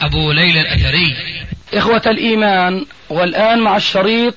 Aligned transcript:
أبو 0.00 0.32
ليلى 0.32 0.60
الأثري. 0.60 1.16
إخوة 1.74 2.02
الإيمان 2.06 2.86
والآن 3.08 3.60
مع 3.60 3.76
الشريط 3.76 4.34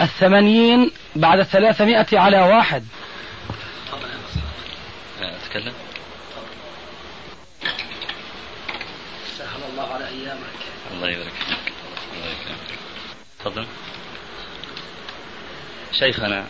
الثمانين 0.00 0.90
بعد 1.16 1.38
الثلاثمائة 1.38 2.06
على 2.12 2.40
واحد. 2.40 2.86
أتكلم. 5.22 5.72
سهل 9.38 9.60
الله 9.72 9.94
على 9.94 10.08
أيامك. 10.08 10.60
الله 10.92 11.10
يبارك 11.10 11.32
فيك. 11.32 11.72
الله 12.14 12.26
يكرمك 12.26 12.78
تفضل. 13.40 13.66
شيخنا 15.92 16.46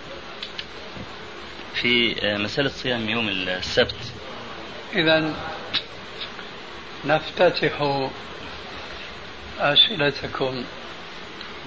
في 1.74 2.14
مسألة 2.22 2.68
صيام 2.68 3.08
يوم 3.08 3.28
السبت. 3.28 4.12
إذا 4.94 5.34
نفتتح 7.04 8.00
أسئلتكم 9.60 10.64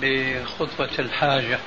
بخطبة 0.01 0.89
الحاجة 0.99 1.59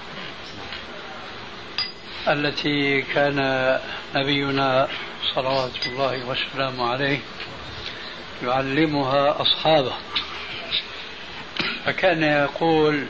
التي 2.29 3.03
كان 3.03 3.79
نبينا 4.15 4.89
صلوات 5.35 5.87
الله 5.87 6.29
وسلامه 6.29 6.89
عليه 6.89 7.19
يعلمها 8.43 9.43
أصحابه. 9.43 9.93
فكان 11.85 12.23
يقول 12.23 13.07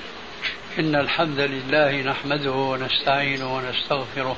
إن 0.79 0.95
الحمد 0.95 1.41
لله 1.41 2.03
نحمده 2.03 2.53
ونستعينه 2.53 3.57
ونستغفره 3.57 4.37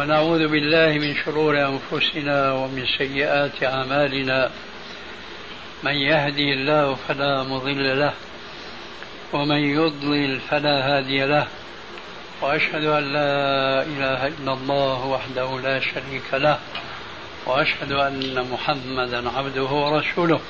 ونعوذ 0.00 0.48
بالله 0.48 0.98
من 0.98 1.16
شرور 1.24 1.66
أنفسنا 1.66 2.52
ومن 2.52 2.86
سيئات 2.98 3.64
أعمالنا. 3.64 4.50
من 5.82 5.94
يهدي 5.94 6.52
الله 6.52 6.96
فلا 7.08 7.42
مضل 7.42 7.98
له 7.98 8.14
ومن 9.32 9.56
يضلل 9.56 10.40
فلا 10.40 10.76
هادي 10.88 11.24
له. 11.24 11.46
وأشهد 12.42 12.84
أن 12.84 13.12
لا 13.12 13.82
إله 13.82 14.26
إلا 14.26 14.52
الله 14.52 15.06
وحده 15.06 15.60
لا 15.60 15.80
شريك 15.80 16.34
له 16.34 16.58
وأشهد 17.46 17.92
أن 17.92 18.46
محمدا 18.52 19.30
عبده 19.30 19.62
ورسوله. 19.62 20.40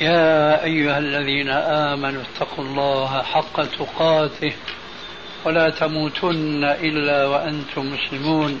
يا 0.00 0.64
أيها 0.64 0.98
الذين 0.98 1.50
آمنوا 1.50 2.22
اتقوا 2.22 2.64
الله 2.64 3.22
حق 3.22 3.64
تقاته 3.64 4.52
ولا 5.44 5.70
تموتن 5.70 6.64
إلا 6.64 7.26
وأنتم 7.26 7.92
مسلمون. 7.94 8.60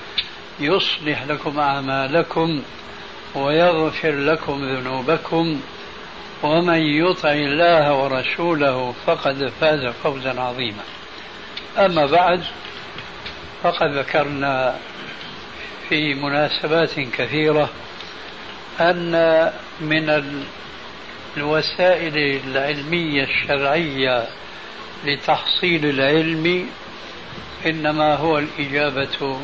يصلح 0.63 1.23
لكم 1.23 1.59
أعمالكم 1.59 2.61
ويغفر 3.35 4.11
لكم 4.11 4.65
ذنوبكم 4.65 5.61
ومن 6.43 6.79
يطع 6.79 7.31
الله 7.31 7.93
ورسوله 7.93 8.93
فقد 9.05 9.51
فاز 9.61 9.93
فوزا 10.03 10.41
عظيما. 10.41 10.83
أما 11.77 12.05
بعد 12.05 12.43
فقد 13.63 13.97
ذكرنا 13.97 14.75
في 15.89 16.13
مناسبات 16.13 16.99
كثيرة 16.99 17.69
أن 18.79 19.51
من 19.81 20.23
الوسائل 21.37 22.41
العلمية 22.47 23.23
الشرعية 23.23 24.27
لتحصيل 25.05 25.85
العلم 25.85 26.69
إنما 27.65 28.15
هو 28.15 28.37
الإجابة 28.39 29.39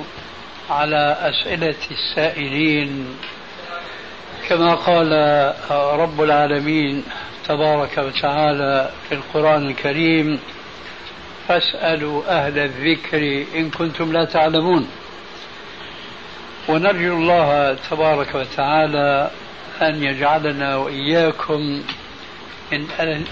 على 0.70 1.18
أسئلة 1.22 1.76
السائلين. 1.92 3.18
كما 4.50 4.76
قال 4.76 5.12
رب 5.72 6.22
العالمين 6.22 7.04
تبارك 7.46 7.98
وتعالى 7.98 8.90
في 9.10 9.16
القرآن 9.16 9.70
الكريم 9.70 10.40
فاسألوا 11.48 12.24
أهل 12.30 12.60
الذكر 12.60 13.46
إن 13.56 13.70
كنتم 13.70 14.14
لا 14.14 14.26
تعلمون. 14.26 14.88
ونرجو 16.68 17.14
الله 17.18 17.78
تبارك 17.90 18.36
وتعالى 18.36 19.32
أن 19.82 20.04
يجعلنا 20.04 20.76
وإياكم 20.76 21.84
من 22.72 22.88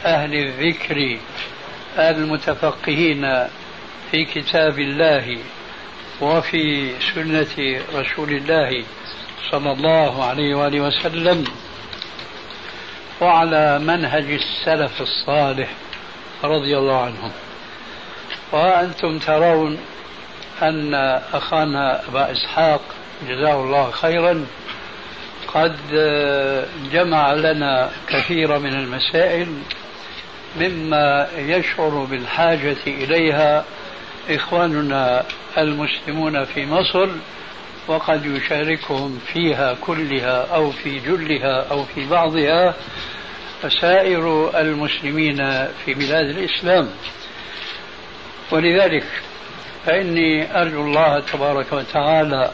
أهل 0.05 0.33
الذكر 0.33 1.17
المتفقهين 1.97 3.47
في 4.11 4.25
كتاب 4.25 4.79
الله. 4.79 5.37
وفي 6.21 6.93
سنة 7.15 7.81
رسول 7.95 8.29
الله 8.29 8.83
صلى 9.51 9.71
الله 9.71 10.23
عليه 10.25 10.55
وآله 10.55 10.81
وسلم 10.81 11.43
وعلى 13.21 13.79
منهج 13.79 14.25
السلف 14.31 15.01
الصالح 15.01 15.69
رضي 16.43 16.77
الله 16.77 17.01
عنهم. 17.01 17.31
وأنتم 18.51 19.19
ترون 19.19 19.77
أن 20.61 20.93
أخانا 21.33 22.07
أبا 22.09 22.31
إسحاق 22.31 22.81
جزاه 23.27 23.63
الله 23.63 23.91
خيرا 23.91 24.45
قد 25.47 25.75
جمع 26.91 27.33
لنا 27.33 27.91
كثير 28.07 28.59
من 28.59 28.73
المسائل 28.73 29.47
مما 30.59 31.27
يشعر 31.37 32.07
بالحاجة 32.09 32.77
إليها 32.87 33.65
إخواننا 34.29 35.23
المسلمون 35.57 36.43
في 36.43 36.65
مصر 36.65 37.09
وقد 37.87 38.25
يشاركهم 38.25 39.19
فيها 39.33 39.73
كلها 39.81 40.55
أو 40.55 40.71
في 40.71 40.99
جلها 40.99 41.71
أو 41.71 41.83
في 41.83 42.09
بعضها 42.09 42.73
سائر 43.81 44.51
المسلمين 44.59 45.37
في 45.85 45.93
بلاد 45.93 46.29
الإسلام. 46.29 46.89
ولذلك 48.51 49.05
فإني 49.85 50.61
أرجو 50.61 50.81
الله 50.81 51.19
تبارك 51.19 51.73
وتعالى 51.73 52.51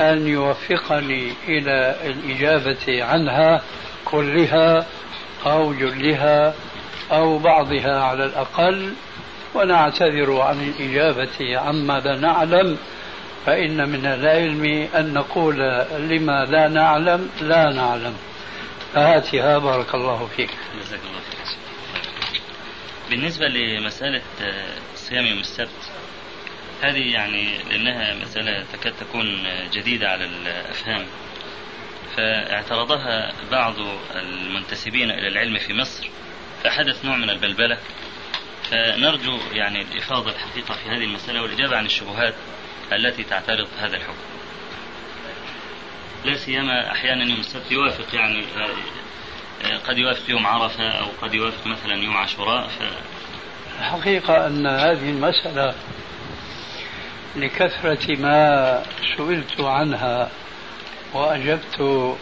أن 0.00 0.26
يوفقني 0.26 1.32
إلى 1.48 1.96
الإجابة 2.04 3.04
عنها 3.04 3.62
كلها 4.04 4.86
أو 5.46 5.72
جلها 5.72 6.54
أو 7.12 7.38
بعضها 7.38 8.00
على 8.00 8.24
الأقل. 8.24 8.92
ونعتذر 9.54 10.40
عن 10.40 10.68
الإجابة 10.68 11.58
عما 11.58 12.00
لا 12.00 12.18
نعلم 12.20 12.78
فإن 13.46 13.88
من 13.88 14.06
العلم 14.06 14.88
أن 14.94 15.14
نقول 15.14 15.56
لما 16.10 16.44
لا 16.44 16.68
نعلم 16.68 17.30
لا 17.40 17.72
نعلم. 17.72 18.16
فهاتها 18.94 19.58
بارك 19.58 19.94
الله 19.94 20.26
فيك. 20.36 20.50
جزاك 20.80 21.00
الله 21.00 21.20
خير. 21.20 21.58
بالنسبة 23.10 23.48
لمسألة 23.48 24.22
صيام 24.94 25.26
يوم 25.26 25.38
السبت 25.38 25.90
هذه 26.82 27.12
يعني 27.12 27.48
لأنها 27.70 28.14
مسألة 28.14 28.64
تكاد 28.72 28.92
تكون 29.00 29.46
جديدة 29.72 30.08
على 30.08 30.24
الأفهام. 30.24 31.06
فاعترضها 32.16 33.32
بعض 33.50 33.74
المنتسبين 34.14 35.10
إلى 35.10 35.28
العلم 35.28 35.58
في 35.58 35.74
مصر 35.74 36.08
فحدث 36.64 37.04
نوع 37.04 37.16
من 37.16 37.30
البلبلة 37.30 37.78
فنرجو 38.70 39.38
يعني 39.52 39.82
الإفاضة 39.82 40.30
الحقيقة 40.30 40.74
في 40.74 40.88
هذه 40.88 41.04
المسألة 41.04 41.42
والإجابة 41.42 41.76
عن 41.76 41.86
الشبهات 41.86 42.34
التي 42.92 43.24
تعترض 43.24 43.68
هذا 43.78 43.96
الحكم. 43.96 44.28
لا 46.24 46.36
سيما 46.36 46.92
أحيانا 46.92 47.24
يوم 47.24 47.40
السبت 47.40 47.72
يوافق 47.72 48.14
يعني 48.14 48.44
قد 49.88 49.98
يوافق 49.98 50.30
يوم 50.30 50.46
عرفة 50.46 50.88
أو 50.88 51.06
قد 51.22 51.34
يوافق 51.34 51.66
مثلا 51.66 51.94
يوم 51.94 52.16
عاشوراء 52.16 52.68
ف... 52.68 52.82
الحقيقة 53.78 54.46
أن 54.46 54.66
هذه 54.66 55.10
المسألة 55.10 55.74
لكثرة 57.36 58.16
ما 58.16 58.82
سئلت 59.16 59.60
عنها 59.60 60.30
وأجبت 61.14 62.16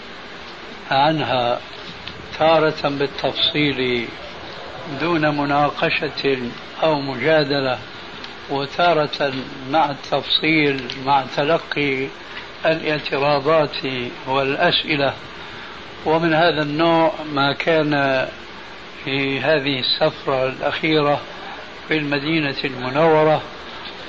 عنها 0.90 1.60
تارة 2.38 2.88
بالتفصيل 2.88 4.08
دون 5.00 5.36
مناقشة 5.36 6.38
أو 6.82 7.00
مجادلة 7.00 7.78
وتارة 8.50 9.32
مع 9.70 9.90
التفصيل 9.90 10.82
مع 11.06 11.24
تلقي 11.36 12.06
الاعتراضات 12.66 13.76
والأسئلة. 14.26 15.14
ومن 16.06 16.34
هذا 16.34 16.62
النوع 16.62 17.12
ما 17.32 17.52
كان 17.52 18.26
في 19.04 19.40
هذه 19.40 19.78
السفرة 19.78 20.48
الأخيرة 20.48 21.20
في 21.88 21.96
المدينة 21.96 22.56
المنورة 22.64 23.42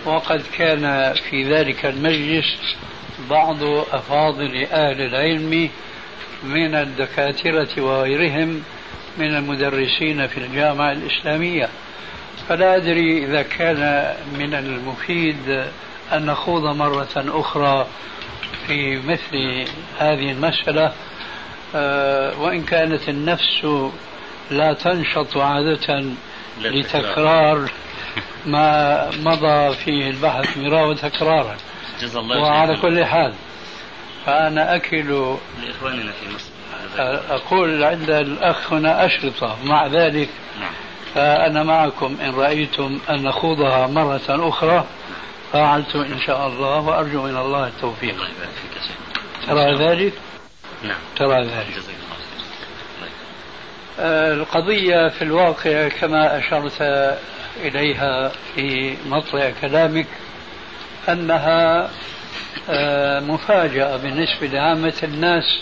وقد 0.05 0.43
كان 0.57 1.13
في 1.13 1.43
ذلك 1.43 1.85
المجلس 1.85 2.75
بعض 3.29 3.63
أفاضل 3.91 4.67
أهل 4.71 5.01
العلم 5.01 5.69
من 6.43 6.75
الدكاترة 6.75 7.81
وغيرهم 7.81 8.63
من 9.17 9.35
المدرسين 9.35 10.27
في 10.27 10.37
الجامعة 10.37 10.91
الإسلامية. 10.91 11.69
فلا 12.49 12.75
أدري 12.75 13.25
إذا 13.25 13.41
كان 13.41 14.13
من 14.33 14.53
المفيد 14.53 15.65
أن 16.13 16.25
نخوض 16.25 16.75
مرة 16.75 17.07
أخرى 17.15 17.87
في 18.67 18.97
مثل 18.97 19.65
هذه 19.99 20.31
المسألة. 20.31 20.93
آه، 21.75 22.39
وإن 22.41 22.63
كانت 22.63 23.09
النفس 23.09 23.65
لا 24.51 24.73
تنشط 24.73 25.37
عادة 25.37 26.03
لتكرار 26.61 27.69
ما 28.45 29.09
مضى 29.19 29.75
فيه 29.75 30.09
البحث 30.09 30.57
مرارا 30.57 30.85
وتكرارا. 30.87 31.57
وعلى 32.41 32.77
كل 32.81 33.05
حال 33.05 33.33
فأنا 34.25 34.75
أكل 34.75 35.35
لإخواننا 35.63 36.11
في 36.11 36.35
مصر 36.35 36.46
أقول 37.29 37.83
عند 37.83 38.09
الأخ 38.09 38.73
هنا 38.73 39.05
أشرطة. 39.05 39.57
مع 39.63 39.87
ذلك 39.87 40.29
نعم. 40.59 40.71
فأنا 41.15 41.63
معكم 41.63 42.17
إن 42.21 42.35
رأيتم 42.35 42.99
أن 43.09 43.23
نخوضها 43.23 43.87
مرة 43.87 44.21
أخرى 44.29 44.85
فعلت 45.53 45.95
إن 45.95 46.19
شاء 46.25 46.47
الله 46.47 46.79
وأرجو 46.79 47.23
من 47.23 47.37
الله 47.37 47.67
التوفيق. 47.67 48.15
ترى 49.47 49.75
ذلك؟ 49.75 50.13
نعم. 50.83 50.97
ترى 51.15 51.43
ذلك. 51.43 51.83
آه، 53.99 54.33
القضية 54.33 55.07
في 55.07 55.21
الواقع 55.21 55.87
كما 55.87 56.37
أشرت 56.37 56.81
إليها 57.61 58.31
في 58.55 58.97
مطلع 59.05 59.51
كلامك 59.61 60.07
أنها 61.09 61.89
مفاجأة 63.19 63.97
بالنسبة 63.97 64.47
لعامة 64.47 64.93
الناس 65.03 65.61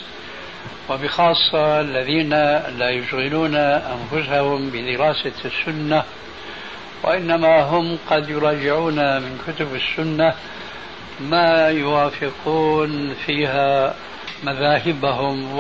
وبخاصة 0.90 1.82
الذين 1.82 2.30
لا 2.78 2.90
يشغلون 2.90 3.56
أنفسهم 3.56 4.70
بدراسة 4.70 5.34
السنة 5.46 6.04
وإنما 7.04 7.62
هم 7.62 7.98
قد 8.10 8.30
يراجعون 8.30 9.22
من 9.22 9.40
كتب 9.48 9.76
السنة 9.76 10.34
ما 11.20 11.70
يوافقون 11.70 13.14
فيها 13.26 13.96
مذاهبهم 14.44 15.60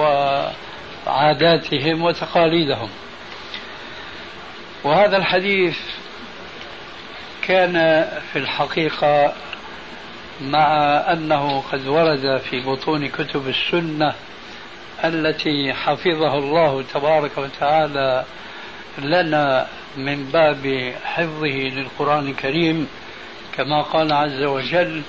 وعاداتهم 1.07 2.01
وتقاليدهم. 2.01 2.89
وهذا 4.83 5.17
الحديث 5.17 5.77
كان 7.41 7.73
في 8.33 8.39
الحقيقة 8.39 9.33
مع 10.41 10.67
أنه 11.11 11.63
قد 11.71 11.87
ورد 11.87 12.41
في 12.49 12.61
بطون 12.61 13.07
كتب 13.07 13.47
السنة 13.47 14.13
التي 15.07 15.73
حفظه 15.73 16.37
الله 16.37 16.83
تبارك 16.93 17.37
وتعالى 17.37 18.23
لنا 18.97 19.67
من 19.97 20.25
باب 20.33 20.93
حفظه 21.03 21.47
للقرآن 21.47 22.27
الكريم 22.27 22.87
كما 23.57 23.81
قال 23.81 24.13
عز 24.13 24.43
وجل 24.43 25.01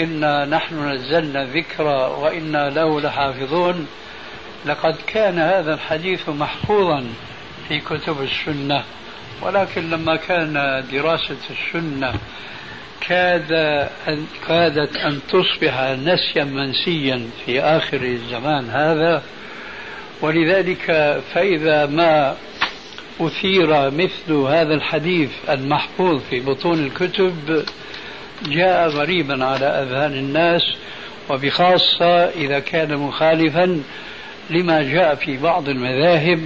إنا 0.00 0.44
نحن 0.44 0.88
نزلنا 0.88 1.42
الذكر 1.42 1.84
وإنا 2.18 2.70
له 2.70 3.00
لحافظون 3.00 3.86
لقد 4.66 4.96
كان 5.06 5.38
هذا 5.38 5.74
الحديث 5.74 6.28
محفوظا 6.28 7.04
في 7.68 7.80
كتب 7.80 8.22
السنة 8.22 8.84
ولكن 9.42 9.90
لما 9.90 10.16
كان 10.16 10.84
دراسة 10.92 11.36
السنة 11.50 12.14
كاد 13.08 13.52
أن 14.08 14.26
كادت 14.48 14.96
أن 14.96 15.20
تصبح 15.28 15.80
نسيا 15.90 16.44
منسيا 16.44 17.28
في 17.44 17.60
آخر 17.60 18.02
الزمان 18.02 18.70
هذا. 18.70 19.22
ولذلك 20.22 21.20
فإذا 21.34 21.86
ما 21.86 22.36
أثير 23.20 23.90
مثل 23.90 24.32
هذا 24.32 24.74
الحديث 24.74 25.30
المحفوظ 25.48 26.20
في 26.30 26.40
بطون 26.40 26.86
الكتب 26.86 27.64
جاء 28.48 28.88
غريبا 28.88 29.44
على 29.44 29.66
أذهان 29.66 30.12
الناس 30.12 30.62
وبخاصة 31.30 32.24
إذا 32.24 32.58
كان 32.58 32.96
مخالفا 32.96 33.82
لما 34.50 34.82
جاء 34.82 35.14
في 35.14 35.36
بعض 35.36 35.68
المذاهب 35.68 36.40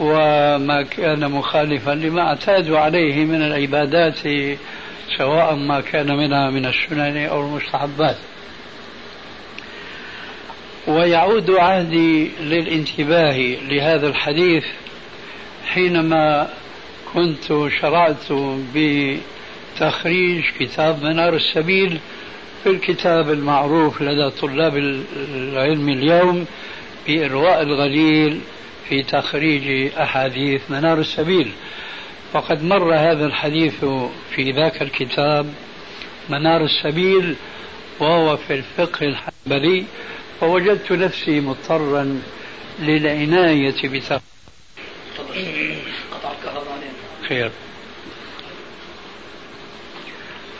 وما 0.00 0.82
كان 0.82 1.30
مخالفا 1.30 1.90
لما 1.90 2.22
اعتادوا 2.22 2.78
عليه 2.78 3.24
من 3.24 3.42
العبادات 3.42 4.26
سواء 5.18 5.54
ما 5.54 5.80
كان 5.80 6.16
منها 6.16 6.50
من 6.50 6.66
السنن 6.66 7.16
أو 7.16 7.40
المستحبات. 7.40 8.16
ويعود 10.86 11.50
عهدي 11.50 12.30
للانتباه 12.40 13.38
لهذا 13.68 14.06
الحديث 14.06 14.64
حينما 15.66 16.48
كنت 17.14 17.68
شرعت 17.80 18.32
بتخريج 18.74 20.44
كتاب 20.58 21.02
منار 21.02 21.34
السبيل 21.34 21.98
في 22.62 22.70
الكتاب 22.70 23.30
المعروف 23.30 24.02
لدى 24.02 24.30
طلاب 24.30 24.76
العلم 25.36 25.88
اليوم 25.88 26.46
بإرواء 27.06 27.62
الغليل 27.62 28.40
في 28.88 29.02
تخريج 29.02 29.92
أحاديث 29.98 30.70
منار 30.70 30.98
السبيل. 30.98 31.50
وقد 32.34 32.62
مر 32.64 32.94
هذا 32.94 33.26
الحديث 33.26 33.84
في 34.34 34.52
ذاك 34.52 34.82
الكتاب 34.82 35.54
منار 36.28 36.64
السبيل 36.64 37.36
وهو 38.00 38.36
في 38.36 38.54
الفقه 38.54 39.06
الحنبلي 39.06 39.84
فوجدت 40.40 40.92
نفسي 40.92 41.40
مضطرا 41.40 42.22
للعناية 42.80 43.74
بتخريج 43.84 44.12
خير. 47.28 47.50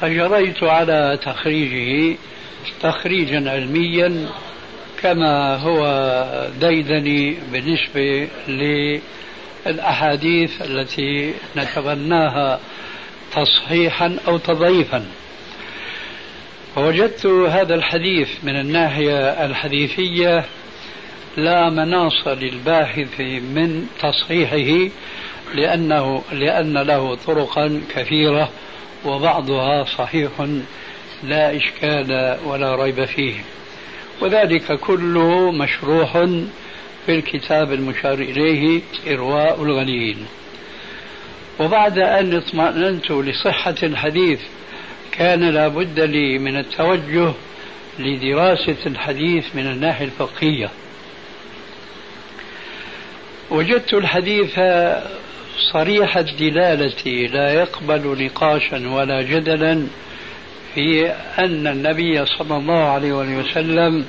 فجريت 0.00 0.62
على 0.62 1.18
تخريجه 1.22 2.16
تخريجا 2.82 3.50
علميا 3.50 4.28
كما 5.02 5.56
هو 5.56 5.82
ديدني 6.60 7.36
بالنسبة 7.52 8.28
للأحاديث 9.66 10.62
التي 10.62 11.34
نتبناها 11.56 12.60
تصحيحا 13.32 14.16
أو 14.28 14.38
تضعيفا. 14.38 15.06
فوجدت 16.74 17.26
هذا 17.26 17.74
الحديث 17.74 18.28
من 18.42 18.60
الناحية 18.60 19.44
الحديثية 19.44 20.44
لا 21.36 21.70
مناص 21.70 22.28
للباحث 22.28 23.20
من 23.20 23.86
تصحيحه 24.00 24.90
لأنه 25.54 26.22
لأن 26.32 26.78
له 26.78 27.14
طرقا 27.14 27.80
كثيرة 27.94 28.50
وبعضها 29.04 29.84
صحيح 29.84 30.30
لا 31.22 31.56
إشكال 31.56 32.38
ولا 32.44 32.74
ريب 32.74 33.04
فيه. 33.04 33.34
وذلك 34.20 34.72
كله 34.72 35.52
مشروح 35.52 36.28
في 37.06 37.14
الكتاب 37.14 37.72
المشار 37.72 38.14
إليه 38.14 38.80
إرواء 39.06 39.62
الغليل 39.62 40.16
وبعد 41.60 41.98
أن 41.98 42.34
اطمأننت 42.36 43.10
لصحة 43.10 43.74
الحديث 43.82 44.40
كان 45.12 45.50
لابد 45.50 46.00
لي 46.00 46.38
من 46.38 46.56
التوجه 46.56 47.32
لدراسة 47.98 48.76
الحديث 48.86 49.44
من 49.54 49.66
الناحية 49.66 50.04
الفقهية. 50.04 50.70
وجدت 53.50 53.94
الحديث 53.94 54.60
صريح 55.72 56.16
الدلالة 56.16 57.26
لا 57.26 57.52
يقبل 57.52 58.24
نقاشا 58.24 58.88
ولا 58.88 59.22
جدلا 59.22 59.86
في 60.74 61.10
أن 61.38 61.66
النبي 61.66 62.26
صلى 62.26 62.56
الله 62.56 62.84
عليه 62.84 63.12
وسلم 63.12 64.04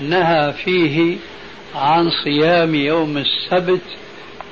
نهى 0.00 0.52
فيه 0.52 1.16
عن 1.74 2.10
صيام 2.24 2.74
يوم 2.74 3.18
السبت 3.18 3.82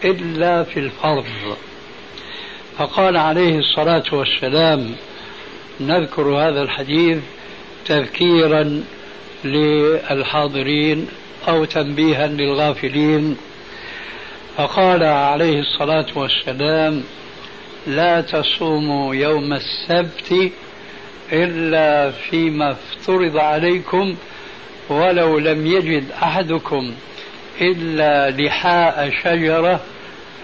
إلا 0.05 0.63
في 0.63 0.81
الفرض. 0.81 1.25
فقال 2.79 3.17
عليه 3.17 3.59
الصلاة 3.59 4.05
والسلام 4.13 4.95
نذكر 5.81 6.23
هذا 6.23 6.63
الحديث 6.63 7.19
تذكيرا 7.87 8.83
للحاضرين 9.45 11.09
أو 11.49 11.65
تنبيها 11.65 12.27
للغافلين. 12.27 13.37
فقال 14.57 15.03
عليه 15.03 15.61
الصلاة 15.61 16.07
والسلام 16.15 17.05
لا 17.87 18.21
تصوموا 18.21 19.15
يوم 19.15 19.53
السبت 19.53 20.53
إلا 21.33 22.11
فيما 22.11 22.71
افترض 22.71 23.37
عليكم 23.37 24.17
ولو 24.89 25.39
لم 25.39 25.67
يجد 25.67 26.05
أحدكم 26.23 26.95
إلا 27.61 28.31
لحاء 28.31 29.11
شجرة 29.25 29.81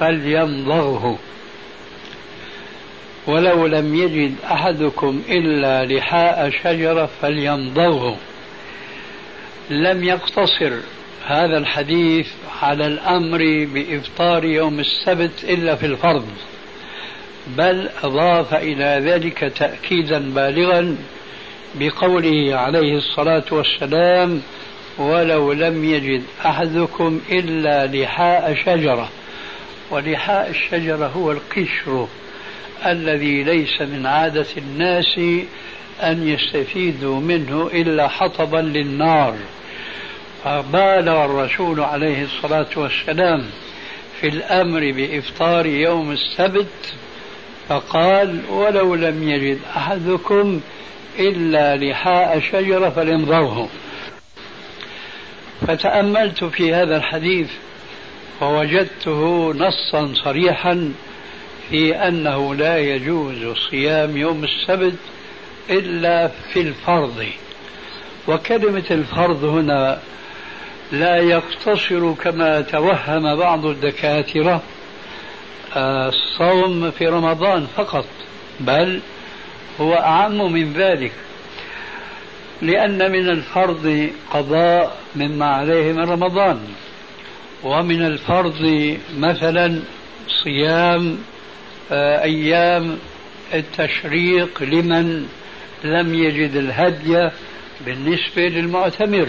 فليمضغه. 0.01 1.19
ولو 3.27 3.67
لم 3.67 3.95
يجد 3.95 4.35
أحدكم 4.45 5.23
إلا 5.29 5.85
لحاء 5.85 6.51
شجرة 6.51 7.09
فليمضغه. 7.23 8.17
لم 9.71 10.05
يقتصر 10.05 10.73
هذا 11.27 11.59
الحديث 11.59 12.29
على 12.63 12.87
الأمر 12.87 13.67
بإفطار 13.75 14.45
يوم 14.45 14.81
السبت 14.81 15.45
إلا 15.45 15.77
في 15.77 15.87
الفرض 15.87 16.29
بل 17.47 17.89
أضاف 18.03 18.55
إلى 18.55 19.11
ذلك 19.11 19.53
تأكيدا 19.57 20.19
بالغا 20.35 20.97
بقوله 21.75 22.57
عليه 22.57 22.97
الصلاة 22.97 23.45
والسلام 23.51 24.43
ولو 24.99 25.53
لم 25.53 25.85
يجد 25.85 26.23
أحدكم 26.47 27.21
إلا 27.31 27.87
لحاء 27.87 28.55
شجرة 28.55 29.09
ولحاء 29.91 30.51
الشجرة 30.51 31.07
هو 31.07 31.33
القشر 31.33 32.09
الذي 32.87 33.43
ليس 33.43 33.83
من 33.83 34.07
عادة 34.07 34.47
الناس 34.57 35.19
أن 36.03 36.29
يستفيدوا 36.29 37.21
منه 37.21 37.71
إلا 37.75 38.09
حطبا 38.09 38.57
للنار. 38.57 39.35
فبالغ 40.45 41.25
الرسول 41.25 41.81
عليه 41.81 42.25
الصلاة 42.25 42.67
والسلام 42.77 43.45
في 44.21 44.29
الأمر 44.29 44.93
بإفطار 44.93 45.67
يوم 45.67 46.11
السبت 46.11 46.95
فقال 47.69 48.41
ولو 48.51 48.95
لم 48.95 49.29
يجد 49.29 49.59
أحدكم 49.77 50.61
إلا 51.19 51.77
لحاء 51.77 52.41
شجرة 52.41 52.89
فليمضغه 52.89 53.69
فتأملت 55.67 56.45
في 56.45 56.75
هذا 56.75 56.97
الحديث 56.97 57.51
ووجدته 58.41 59.53
نصا 59.55 60.15
صريحا 60.25 60.93
في 61.71 61.95
أنه 61.95 62.55
لا 62.55 62.79
يجوز 62.79 63.57
صيام 63.71 64.17
يوم 64.17 64.45
السبت 64.45 64.99
إلا 65.71 66.29
في 66.29 66.61
الفرض. 66.61 67.27
وكلمة 68.29 68.85
الفرض 68.91 69.45
هنا 69.45 69.99
لا 70.93 71.17
يقتصر 71.17 72.13
كما 72.13 72.61
توهم 72.61 73.37
بعض 73.37 73.67
الدكاترة 73.67 74.63
آه، 75.77 76.09
الصوم 76.09 76.91
في 76.91 77.07
رمضان 77.07 77.67
فقط 77.77 78.05
بل 78.61 79.01
هو 79.81 79.95
أعم 79.95 80.53
من 80.53 80.73
ذلك 80.73 81.13
لأن 82.63 83.13
من 83.13 83.29
الفرض 83.29 84.11
قضاء 84.31 84.97
مما 85.17 85.47
عليه 85.47 85.93
من 85.93 86.05
رمضان 86.05 86.61
ومن 87.65 88.07
الفرض 88.07 88.97
مثلا 89.19 89.81
صيام 90.45 91.19
آه، 91.93 92.23
أيام 92.23 92.99
التشريق 93.55 94.63
لمن 94.63 95.27
لم 95.85 96.15
يجد 96.15 96.57
الهدي 96.57 97.31
بالنسبة 97.87 98.43
للمعتمر. 98.43 99.29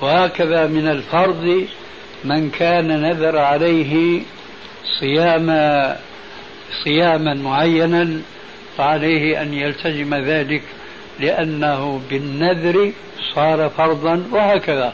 وهكذا 0.00 0.66
من 0.66 0.88
الفرض 0.88 1.66
من 2.24 2.50
كان 2.50 3.02
نذر 3.02 3.38
عليه 3.38 4.22
صيام 5.00 5.46
صياما 6.84 7.34
معينا 7.34 8.20
فعليه 8.78 9.42
أن 9.42 9.54
يلتزم 9.54 10.14
ذلك 10.14 10.62
لأنه 11.20 12.00
بالنذر 12.10 12.92
صار 13.34 13.68
فرضا 13.68 14.22
وهكذا. 14.32 14.92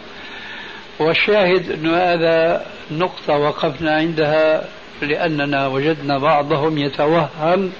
والشاهد 0.99 1.71
أن 1.71 1.87
هذا 1.87 2.67
نقطة 2.91 3.37
وقفنا 3.39 3.97
عندها 3.97 4.65
لأننا 5.03 5.67
وجدنا 5.67 6.19
بعضهم 6.19 6.79
يتوهم 6.79 7.73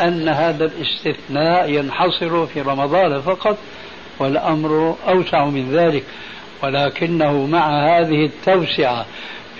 أن 0.00 0.28
هذا 0.28 0.64
الاستثناء 0.64 1.70
ينحصر 1.70 2.46
في 2.46 2.60
رمضان 2.60 3.20
فقط 3.20 3.58
والأمر 4.18 4.96
أوسع 5.08 5.44
من 5.44 5.70
ذلك 5.72 6.04
ولكنه 6.62 7.46
مع 7.46 7.88
هذه 7.88 8.24
التوسعة 8.24 9.06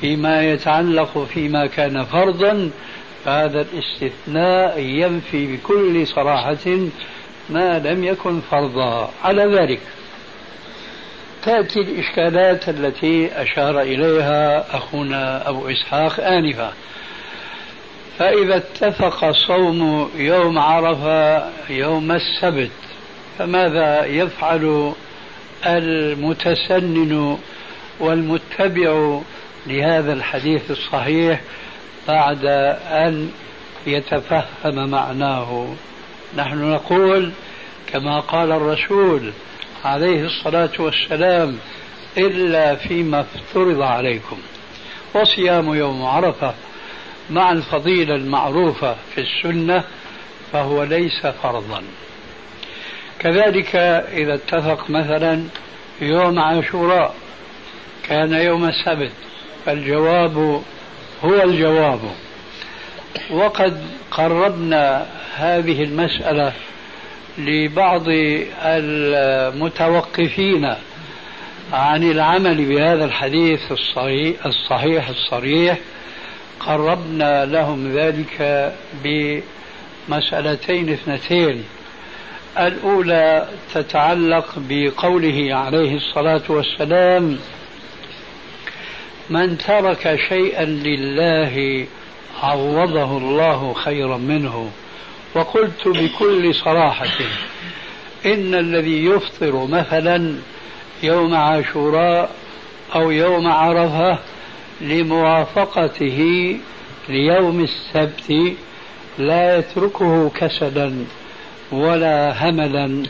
فيما 0.01 0.43
يتعلق 0.43 1.19
فيما 1.35 1.67
كان 1.67 2.05
فرضا 2.05 2.71
فهذا 3.25 3.61
الاستثناء 3.61 4.79
ينفي 4.79 5.57
بكل 5.57 6.07
صراحة 6.07 6.67
ما 7.51 7.79
لم 7.79 8.05
يكن 8.05 8.41
فرضا. 8.41 9.11
على 9.25 9.45
ذلك 9.45 9.81
تأتي 11.43 11.81
الإشكالات 11.81 12.69
التي 12.69 13.43
أشار 13.43 13.81
إليها 13.81 14.77
أخونا 14.77 15.49
أبو 15.49 15.69
إسحاق 15.69 16.21
آنفا. 16.21 16.73
فإذا 18.19 18.57
اتفق 18.57 19.31
صوم 19.31 20.11
يوم 20.17 20.59
عرفة 20.59 21.45
يوم 21.71 22.13
السبت 22.13 22.71
فماذا 23.39 24.05
يفعل 24.05 24.93
المتسنن 25.67 27.39
والمتبع 28.01 29.21
لهذا 29.67 30.13
الحديث 30.13 30.71
الصحيح 30.71 31.41
بعد 32.11 32.45
أن 33.07 33.31
يتفهم 33.87 34.91
معناه. 34.91 35.75
نحن 36.37 36.71
نقول 36.71 37.33
كما 37.87 38.21
قال 38.21 38.53
الرسول 38.53 39.33
عليه 39.85 40.25
الصلاة 40.25 40.71
والسلام 40.79 41.59
إلا 42.19 42.75
فيما 42.75 43.21
افترض 43.21 43.83
عليكم. 43.83 44.39
وصيام 45.15 45.75
يوم 45.75 46.03
عرفة 46.03 46.55
مع 47.31 47.53
الفضيلة 47.53 48.15
المعروفة 48.15 48.97
في 49.15 49.21
السنة 49.21 49.85
فهو 50.53 50.85
ليس 50.85 51.27
فرضا. 51.27 51.83
كذلك 53.19 53.77
إذا 54.13 54.35
اتفق 54.35 54.91
مثلا 54.91 55.45
يوم 56.01 56.39
عاشوراء 56.39 57.15
كان 58.03 58.33
يوم 58.33 58.65
السبت 58.65 59.13
فالجواب 59.67 60.63
هو 61.25 61.43
الجواب. 61.43 62.01
وقد 63.31 63.81
قربنا 64.11 65.07
هذه 65.37 65.83
المسألة 65.83 66.53
لبعض 67.39 68.05
المتوقفين 68.65 70.75
عن 71.73 72.11
العمل 72.11 72.65
بهذا 72.65 73.05
الحديث 73.05 73.73
الصحيح, 73.73 74.47
الصحيح 74.47 75.09
الصريح. 75.09 75.79
قربنا 76.61 77.45
لهم 77.45 77.93
ذلك 77.93 78.73
بمسألتين 80.09 80.93
اثنتين. 80.93 81.65
الأولى 82.59 83.49
تتعلق 83.75 84.55
بقوله 84.57 85.55
عليه 85.55 85.97
الصلاة 85.97 86.43
والسلام 86.49 87.39
من 89.31 89.59
ترك 89.59 90.19
شيئا 90.29 90.65
لله 90.65 91.87
عوضه 92.43 93.19
الله 93.19 93.73
خيرا 93.73 94.17
منه. 94.17 94.71
وقلت 95.35 95.89
بكل 95.89 96.55
صراحة 96.55 97.19
إن 98.27 98.55
الذي 98.55 99.05
يفطر 99.05 99.67
مثلا 99.67 100.35
يوم 101.03 101.35
عاشوراء 101.35 102.31
أو 102.95 103.11
يوم 103.11 103.47
عرفة 103.47 104.19
لموافقته 104.81 106.57
ليوم 107.09 107.61
السبت 107.61 108.57
لا 109.19 109.59
يتركه 109.59 110.31
كسلا 110.31 111.05
ولا 111.73 112.49
هملا 112.49 113.03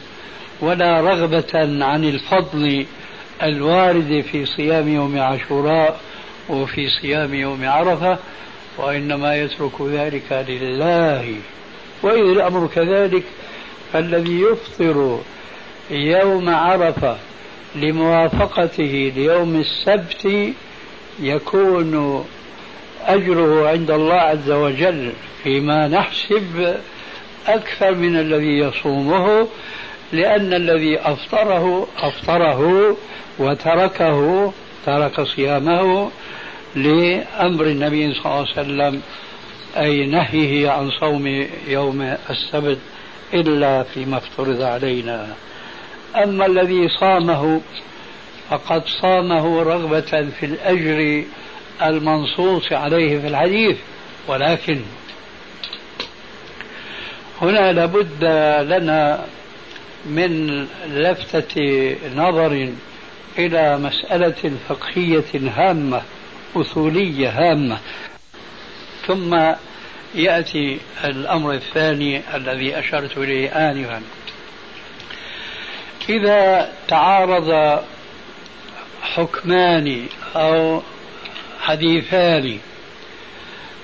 ولا 0.60 1.00
رغبة 1.00 1.84
عن 1.84 2.04
الفضل 2.04 2.86
الوارد 3.42 4.24
في 4.32 4.46
صيام 4.46 4.88
يوم 4.88 5.18
عاشوراء 5.18 6.00
وفي 6.50 6.88
صيام 6.88 7.34
يوم 7.34 7.64
عرفة 7.64 8.18
وإنما 8.78 9.36
يترك 9.36 9.80
ذلك 9.80 10.44
لله. 10.48 11.34
وإذا 12.02 12.32
الأمر 12.32 12.66
كذلك 12.66 13.24
فالذي 13.92 14.40
يفطر 14.40 15.20
يوم 15.90 16.48
عرفة 16.48 17.16
لموافقته 17.74 19.12
ليوم 19.16 19.60
السبت 19.60 20.52
يكون 21.20 22.24
أجره 23.06 23.68
عند 23.68 23.90
الله 23.90 24.14
عز 24.14 24.50
وجل 24.50 25.12
فيما 25.42 25.88
نحسب 25.88 26.76
أكثر 27.46 27.94
من 27.94 28.16
الذي 28.16 28.58
يصومه 28.58 29.48
لأن 30.12 30.54
الذي 30.54 30.98
أفطره 31.00 31.86
أفطره 31.98 32.96
وتركه 33.38 34.52
ترك 34.86 35.20
صيامه 35.20 36.10
لأمر 36.74 37.64
النبي 37.66 38.14
صلى 38.14 38.24
الله 38.26 38.36
عليه 38.36 38.50
وسلم 38.50 39.02
أي 39.76 40.06
نهيه 40.06 40.70
عن 40.70 40.90
صوم 40.90 41.46
يوم 41.68 42.16
السبت 42.30 42.78
إلا 43.34 43.82
فيما 43.82 44.16
افترض 44.16 44.62
علينا. 44.62 45.34
أما 46.16 46.46
الذي 46.46 46.88
صامه 46.88 47.60
فقد 48.50 48.82
صامه 48.86 49.62
رغبة 49.62 50.28
في 50.40 50.46
الأجر 50.46 51.24
المنصوص 51.82 52.72
عليه 52.72 53.18
في 53.20 53.26
الحديث 53.26 53.76
ولكن 54.28 54.80
هنا 57.42 57.72
لابد 57.72 58.24
لنا 58.72 59.24
من 60.06 60.66
لفتة 60.86 61.96
نظر 62.16 62.68
إلى 63.38 63.78
مسألة 63.78 64.52
فقهية 64.68 65.24
هامة 65.34 66.02
أصولية 66.56 67.28
هامة. 67.28 67.78
ثم 69.06 69.40
يأتي 70.14 70.78
الأمر 71.04 71.52
الثاني 71.52 72.22
الذي 72.34 72.78
أشرت 72.78 73.18
إليه 73.18 73.70
آنفا. 73.70 74.02
إذا 76.08 76.72
تعارض 76.88 77.80
حكمان 79.02 80.06
أو 80.36 80.82
حديثان 81.60 82.58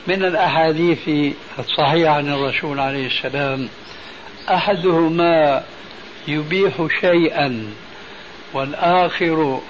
من 0.07 0.25
الأحاديث 0.25 1.35
الصحيحة 1.59 2.15
عن 2.15 2.29
الرسول 2.33 2.81
عليه 2.81 3.07
السلام 3.07 3.69
أحدهما 4.51 5.63
يبيح 6.29 6.87
شيئا 7.01 7.73
والآخر 8.57 9.61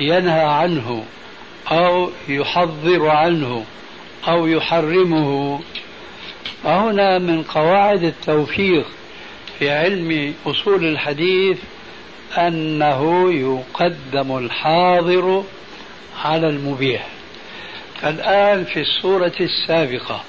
ينهى 0.00 0.44
عنه 0.44 1.04
أو 1.72 2.10
يحذر 2.28 3.08
عنه 3.08 3.64
أو 4.28 4.46
يحرمه. 4.46 5.60
فهنا 6.64 7.18
من 7.18 7.42
قواعد 7.42 8.02
التوفيق 8.02 8.86
في 9.58 9.70
علم 9.70 10.34
أصول 10.46 10.84
الحديث 10.84 11.58
أنه 12.38 13.32
يقدم 13.32 14.38
الحاضر 14.38 15.44
على 16.24 16.48
المبيح. 16.48 17.06
الآن 18.04 18.64
في 18.64 18.80
السورة 18.80 19.32
السابقة 19.40 20.22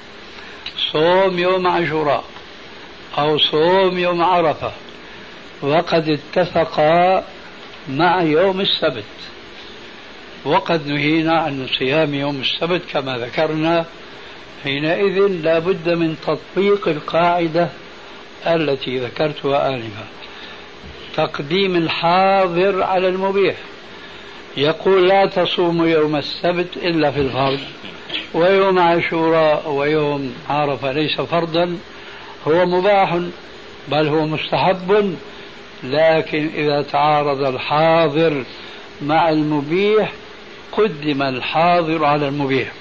صوم 0.92 1.38
يوم 1.38 1.66
عاشوراء 1.66 2.24
أو 3.18 3.38
صوم 3.38 3.98
يوم 3.98 4.22
عرفة 4.22 4.72
وقد 5.62 6.08
اتفقا 6.08 7.24
مع 7.88 8.22
يوم 8.22 8.60
السبت. 8.60 9.04
وقد 10.44 10.86
نهينا 10.86 11.38
عن 11.38 11.66
صيام 11.78 12.14
يوم 12.14 12.40
السبت 12.40 12.82
كما 12.92 13.18
ذكرنا 13.18 13.84
حينئذ 14.64 15.26
لا 15.26 15.58
بد 15.58 15.88
من 15.88 16.16
تطبيق 16.26 16.88
القاعدة 16.88 17.68
التي 18.46 18.98
ذكرتها 18.98 19.68
آنفا. 19.68 20.06
تقديم 21.16 21.76
الحاضر 21.76 22.82
على 22.82 23.08
المبيح. 23.08 23.56
يقول 24.56 25.08
لا 25.08 25.26
تصوم 25.26 25.86
يوم 25.86 26.16
السبت 26.16 26.76
إلا 26.76 27.10
في 27.10 27.20
الفرض 27.20 27.60
ويوم 28.34 28.78
عاشوراء 28.78 29.70
ويوم 29.70 30.34
عرفة 30.48 30.92
ليس 30.92 31.20
فرضا 31.20 31.78
هو 32.48 32.66
مباح 32.66 33.18
بل 33.88 34.08
هو 34.08 34.26
مستحب. 34.26 35.16
لكن 35.84 36.50
إذا 36.54 36.82
تعارض 36.82 37.42
الحاضر 37.42 38.44
مع 39.02 39.28
المبيح 39.28 40.12
قدم 40.72 41.22
الحاضر 41.22 42.04
على 42.04 42.28
المبيح. 42.28 42.72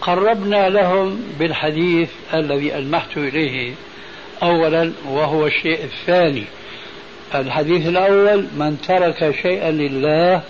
قربنا 0.00 0.68
لهم 0.68 1.20
بالحديث 1.38 2.10
الذي 2.34 2.74
ألمحت 2.74 3.16
إليه 3.16 3.74
أولا 4.42 4.92
وهو 5.08 5.46
الشيء 5.46 5.84
الثاني. 5.84 6.44
الحديث 7.34 7.86
الأول 7.86 8.46
من 8.56 8.78
ترك 8.88 9.34
شيئا 9.42 9.70
لله 9.70 10.42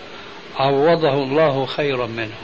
عوضه 0.56 1.12
الله 1.12 1.66
خيرا 1.66 2.06
منه. 2.06 2.38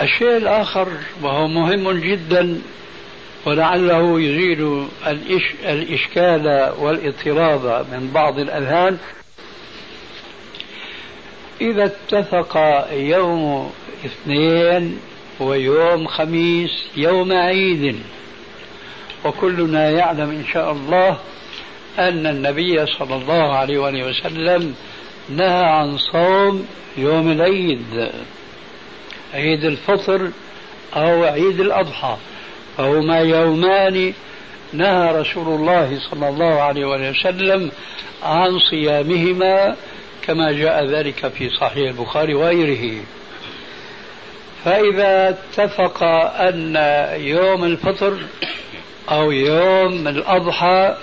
الشيء 0.00 0.36
الآخر 0.36 0.88
وهو 1.22 1.48
مهم 1.48 1.90
جدا 1.90 2.60
ولعله 3.46 4.20
يزيل 4.20 4.88
الإش... 5.06 5.42
الإشكال 5.64 6.72
والإضطراب 6.78 7.86
من 7.92 8.10
بعض 8.14 8.38
الأذهان. 8.38 8.98
إذا 11.60 11.84
اتفق 11.84 12.86
يوم 12.92 13.72
اثنين 14.04 14.98
ويوم 15.40 16.06
خميس 16.06 16.70
يوم 16.96 17.32
عيد 17.32 18.02
وكلنا 19.24 19.90
يعلم 19.90 20.30
إن 20.30 20.44
شاء 20.52 20.72
الله 20.72 21.18
أن 21.98 22.26
النبي 22.26 22.86
صلى 22.86 23.16
الله 23.16 23.56
عليه 23.56 23.78
وآله 23.78 24.08
وسلم 24.08 24.74
نهى 25.28 25.64
عن 25.64 25.98
صوم 25.98 26.66
يوم 26.96 27.32
العيد 27.32 28.10
عيد 29.34 29.64
الفطر 29.64 30.30
أو 30.96 31.24
عيد 31.24 31.60
الأضحى. 31.60 32.16
فهما 32.78 33.18
يومان 33.18 34.12
نهى 34.72 35.20
رسول 35.20 35.48
الله 35.48 35.98
صلى 36.10 36.28
الله 36.28 36.62
عليه 36.62 36.84
وسلم 37.10 37.70
عن 38.22 38.58
صيامهما 38.70 39.76
كما 40.22 40.52
جاء 40.52 40.84
ذلك 40.84 41.28
في 41.28 41.48
صحيح 41.50 41.88
البخاري 41.90 42.34
وغيره. 42.34 43.02
فإذا 44.64 45.28
اتفق 45.28 46.02
أن 46.40 46.76
يوم 47.20 47.64
الفطر 47.64 48.18
أو 49.10 49.32
يوم 49.32 50.08
الأضحى 50.08 50.96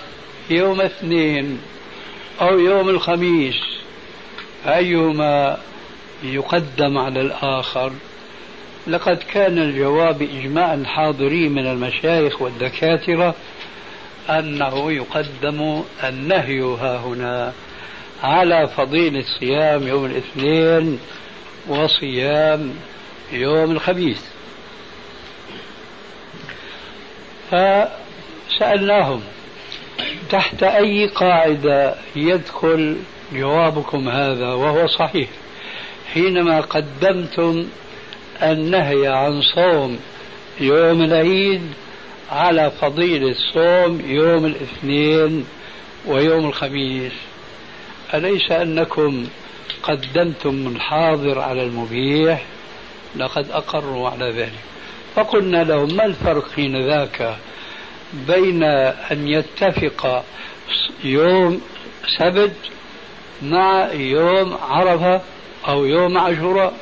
يوم 0.50 0.80
اثنين 0.80 1.60
أو 2.40 2.58
يوم 2.58 2.88
الخميس 2.88 3.56
أيهما 4.66 5.58
يقدم 6.22 6.98
على 6.98 7.20
الآخر؟ 7.20 7.92
لقد 8.86 9.16
كان 9.16 9.58
الجواب 9.58 10.22
إجماع 10.22 10.74
الحاضرين 10.74 11.52
من 11.52 11.66
المشايخ 11.66 12.42
والدكاترة 12.42 13.34
أنه 14.30 14.92
يقدم 14.92 15.82
النهي 16.04 16.60
ها 16.60 16.96
هنا 16.96 17.52
على 18.22 18.68
فضيلة 18.76 19.24
صيام 19.40 19.86
يوم 19.86 20.04
الاثنين 20.04 20.98
وصيام 21.68 22.74
يوم 23.32 23.70
الخميس. 23.70 24.24
فسألناهم 27.50 29.22
تحت 30.30 30.62
أي 30.62 31.06
قاعدة 31.06 31.94
يدخل 32.16 32.96
جوابكم 33.32 34.08
هذا 34.08 34.52
وهو 34.52 34.86
صحيح؟ 34.86 35.28
حينما 36.14 36.60
قدمتم 36.60 37.66
النهي 38.42 39.06
عن 39.06 39.42
صوم 39.42 39.98
يوم 40.60 41.02
العيد 41.02 41.62
على 42.30 42.70
فضيلة 42.70 43.34
صوم 43.54 44.00
يوم 44.06 44.46
الاثنين 44.46 45.46
ويوم 46.06 46.46
الخميس. 46.46 47.12
أليس 48.14 48.52
أنكم 48.52 49.26
قدمتم 49.82 50.72
الحاضر 50.76 51.38
على 51.40 51.62
المبيح؟ 51.62 52.42
لقد 53.16 53.50
أقروا 53.50 54.08
على 54.08 54.30
ذلك. 54.30 54.60
فقلنا 55.14 55.64
لهم 55.64 55.96
ما 55.96 56.04
الفرق 56.04 56.52
حين 56.52 56.86
ذاك 56.86 57.36
بين 58.12 58.62
أن 59.12 59.28
يتفق 59.28 60.24
يوم 61.04 61.60
سبت 62.18 62.56
مع 63.42 63.92
يوم 63.92 64.58
عرفة 64.62 65.20
أو 65.68 65.84
يوم 65.84 66.18
عاشوراء؟ 66.18 66.74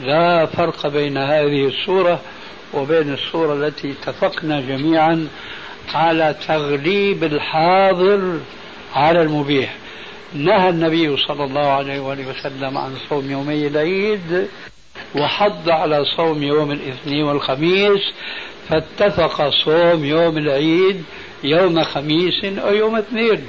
لا 0.00 0.46
فرق 0.46 0.86
بين 0.86 1.18
هذه 1.18 1.66
الصورة 1.66 2.20
وبين 2.74 3.12
الصورة 3.12 3.54
التي 3.54 3.92
اتفقنا 3.92 4.60
جميعا 4.60 5.28
على 5.94 6.36
تغليب 6.48 7.24
الحاضر 7.24 8.40
على 8.94 9.22
المبيح. 9.22 9.74
نهى 10.34 10.68
النبي 10.68 11.16
صلى 11.16 11.44
الله 11.44 11.66
عليه 11.66 12.00
وآله 12.00 12.28
وسلم 12.28 12.78
عن 12.78 12.94
صوم 13.08 13.30
يومي 13.30 13.66
العيد 13.66 14.48
وحض 15.16 15.70
على 15.70 16.04
صوم 16.16 16.42
يوم 16.42 16.70
الاثنين 16.70 17.24
والخميس 17.24 18.00
فاتفق 18.68 19.48
صوم 19.48 20.04
يوم 20.04 20.38
العيد 20.38 21.04
يوم 21.44 21.84
خميس 21.84 22.44
أو 22.44 22.74
يوم 22.74 22.96
اثنين. 22.96 23.44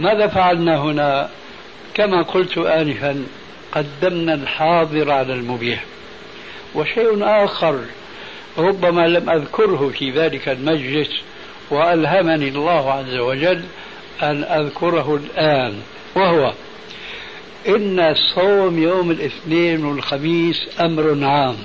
ماذا 0.00 0.26
فعلنا 0.26 0.78
هنا؟ 0.78 1.30
كما 1.94 2.22
قلت 2.22 2.58
آنفا 2.58 3.26
قدمنا 3.72 4.34
الحاضر 4.34 5.10
على 5.10 5.32
المبيح. 5.34 5.84
وشيء 6.74 7.18
آخر 7.22 7.80
ربما 8.58 9.06
لم 9.06 9.30
أذكره 9.30 9.92
في 9.98 10.10
ذلك 10.10 10.48
المجلس 10.48 11.10
وألهمني 11.70 12.48
الله 12.48 12.92
عز 12.92 13.16
وجل 13.16 13.62
أن 14.22 14.44
أذكره 14.44 15.16
الآن 15.24 15.74
وهو 16.16 16.52
إن 17.68 18.14
صوم 18.34 18.82
يوم 18.82 19.10
الاثنين 19.10 19.84
والخميس 19.84 20.68
أمر 20.80 21.24
عام 21.24 21.56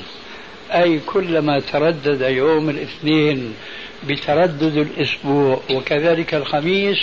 أي 0.72 1.00
كلما 1.00 1.60
تردد 1.60 2.22
يوم 2.22 2.70
الاثنين 2.70 3.54
بتردد 4.08 4.78
الأسبوع 4.78 5.62
وكذلك 5.72 6.34
الخميس 6.34 6.98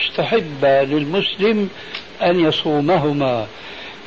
استحب 0.00 0.64
للمسلم 0.64 1.68
أن 2.22 2.40
يصومهما. 2.40 3.46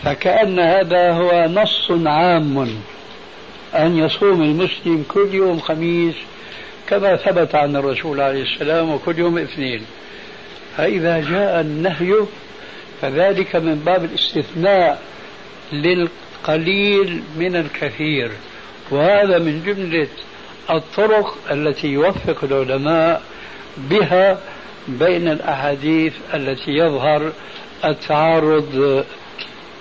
فكأن 0.04 0.60
هذا 0.60 1.12
هو 1.12 1.48
نص 1.50 1.92
عام 2.06 2.78
أن 3.76 3.98
يصوم 3.98 4.42
المسلم 4.42 5.06
كل 5.08 5.30
يوم 5.34 5.60
خميس 5.60 6.16
كما 6.88 7.16
ثبت 7.16 7.56
عن 7.56 7.76
الرسول 7.76 8.22
عليه 8.22 8.44
السلام 8.44 8.90
وكل 8.90 9.20
يوم 9.20 9.38
اثنين. 9.38 9.82
فإذا 10.78 11.20
جاء 11.20 11.62
النهي 11.62 12.14
فذلك 13.02 13.56
من 13.56 13.76
باب 13.86 14.06
الاستثناء 14.06 15.02
للقليل 15.74 17.22
من 17.38 17.56
الكثير. 17.56 18.32
وهذا 18.92 19.40
من 19.40 19.64
جملة 19.66 20.08
الطرق 20.70 21.38
التي 21.52 21.88
يوفق 21.88 22.44
العلماء 22.44 23.22
بها 23.78 24.38
بين 24.88 25.28
الأحاديث 25.28 26.14
التي 26.34 26.72
يظهر 26.72 27.32
التعارض 27.86 29.06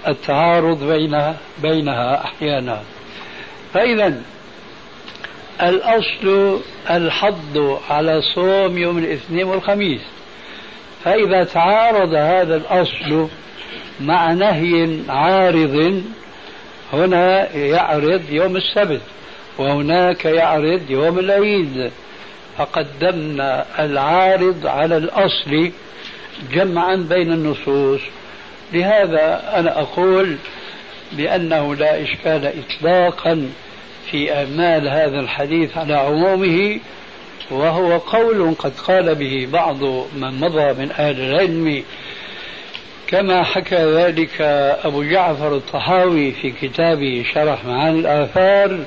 التعارض 0.08 0.84
بينها 0.84 1.36
بينها 1.62 2.24
أحيانا. 2.24 2.82
فإذا 3.74 4.22
الأصل 5.62 6.60
الحض 6.90 7.80
على 7.90 8.20
صوم 8.34 8.78
يوم 8.78 8.98
الاثنين 8.98 9.44
والخميس. 9.44 10.00
فإذا 11.04 11.44
تعارض 11.44 12.14
هذا 12.14 12.56
الأصل 12.56 13.28
مع 14.00 14.32
نهي 14.32 15.00
عارض 15.08 16.02
هنا 16.92 17.56
يعرض 17.56 18.22
يوم 18.30 18.56
السبت 18.56 19.00
وهناك 19.58 20.24
يعرض 20.24 20.90
يوم 20.90 21.18
العيد. 21.18 21.90
فقدمنا 22.58 23.66
العارض 23.78 24.66
على 24.66 24.96
الأصل 24.96 25.70
جمعا 26.52 26.96
بين 26.96 27.32
النصوص. 27.32 28.00
لهذا 28.72 29.52
أنا 29.54 29.80
أقول 29.80 30.36
بأنه 31.12 31.74
لا 31.74 32.02
إشكال 32.02 32.52
إطلاقا 32.58 33.50
في 34.10 34.34
أعمال 34.34 34.88
هذا 34.88 35.20
الحديث 35.20 35.78
على 35.78 35.94
عمومه 35.94 36.80
وهو 37.50 37.98
قول 37.98 38.54
قد 38.58 38.72
قال 38.78 39.14
به 39.14 39.48
بعض 39.52 39.82
من 40.16 40.40
مضى 40.40 40.72
من 40.72 40.90
أهل 40.98 41.20
العلم 41.20 41.84
كما 43.06 43.42
حكى 43.42 43.76
ذلك 43.76 44.40
أبو 44.84 45.02
جعفر 45.02 45.56
الطحاوي 45.56 46.32
في 46.32 46.50
كتابه 46.50 47.24
شرح 47.34 47.64
معاني 47.64 47.98
الآثار 47.98 48.84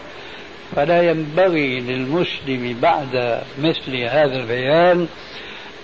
فلا 0.76 1.10
ينبغي 1.10 1.80
للمسلم 1.80 2.78
بعد 2.82 3.42
مثل 3.60 3.96
هذا 3.96 4.36
البيان 4.36 5.08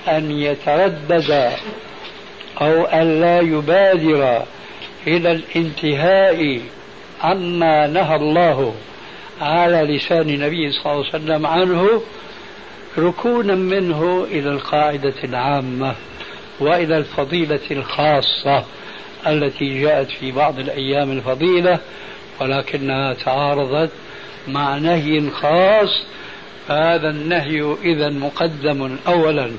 أن 0.07 0.31
يتردد 0.31 1.51
أو 2.61 2.85
أن 2.85 3.21
لا 3.21 3.39
يبادر 3.39 4.43
إلى 5.07 5.31
الانتهاء 5.31 6.61
عما 7.21 7.87
نهى 7.87 8.15
الله 8.15 8.75
على 9.41 9.95
لسان 9.95 10.29
النبي 10.29 10.71
صلى 10.71 10.93
الله 10.93 11.05
عليه 11.05 11.23
وسلم 11.23 11.45
عنه 11.45 12.01
ركونا 12.97 13.55
منه 13.55 14.27
إلى 14.31 14.49
القاعدة 14.49 15.13
العامة 15.23 15.95
وإلى 16.59 16.97
الفضيلة 16.97 17.59
الخاصة 17.71 18.63
التي 19.27 19.81
جاءت 19.81 20.09
في 20.09 20.31
بعض 20.31 20.59
الأيام 20.59 21.11
الفضيلة 21.11 21.79
ولكنها 22.41 23.13
تعارضت 23.13 23.91
مع 24.47 24.77
نهي 24.77 25.29
خاص. 25.29 26.05
فهذا 26.67 27.09
النهي 27.09 27.75
إذا 27.83 28.09
مقدم 28.09 28.97
أولا 29.07 29.51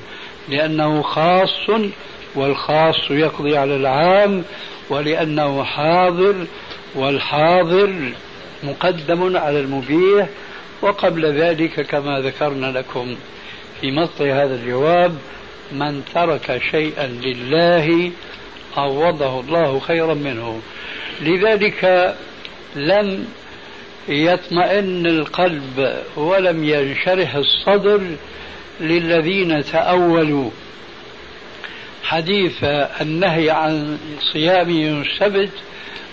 لأنه 0.49 1.03
خاص 1.03 1.71
والخاص 2.37 3.11
يقضي 3.11 3.57
على 3.57 3.77
العام 3.77 4.45
ولأنه 4.91 5.65
حاضر 5.65 6.47
والحاضر 6.95 8.13
مقدم 8.63 9.37
على 9.37 9.61
المبيح 9.61 10.29
وقبل 10.83 11.27
ذلك 11.27 11.81
كما 11.81 12.21
ذكرنا 12.21 12.67
لكم 12.67 13.17
في 13.81 13.91
مطلع 13.91 14.45
هذا 14.45 14.55
الجواب 14.55 15.19
من 15.73 16.03
ترك 16.15 16.61
شيئا 16.71 17.07
لله 17.07 18.11
عوضه 18.77 19.41
الله 19.41 19.79
خيرا 19.79 20.15
منه. 20.15 20.61
لذلك 21.21 22.15
لم 22.77 23.27
يطمئن 24.09 25.07
القلب 25.07 25.97
ولم 26.17 26.65
ينشرح 26.65 27.35
الصدر 27.35 28.01
للذين 28.81 29.65
تأولوا. 29.65 30.51
حديث 32.07 32.65
النهي 33.01 33.51
عن 33.51 33.99
صيام 34.33 34.71
يوم 34.71 35.03
السبت 35.03 35.51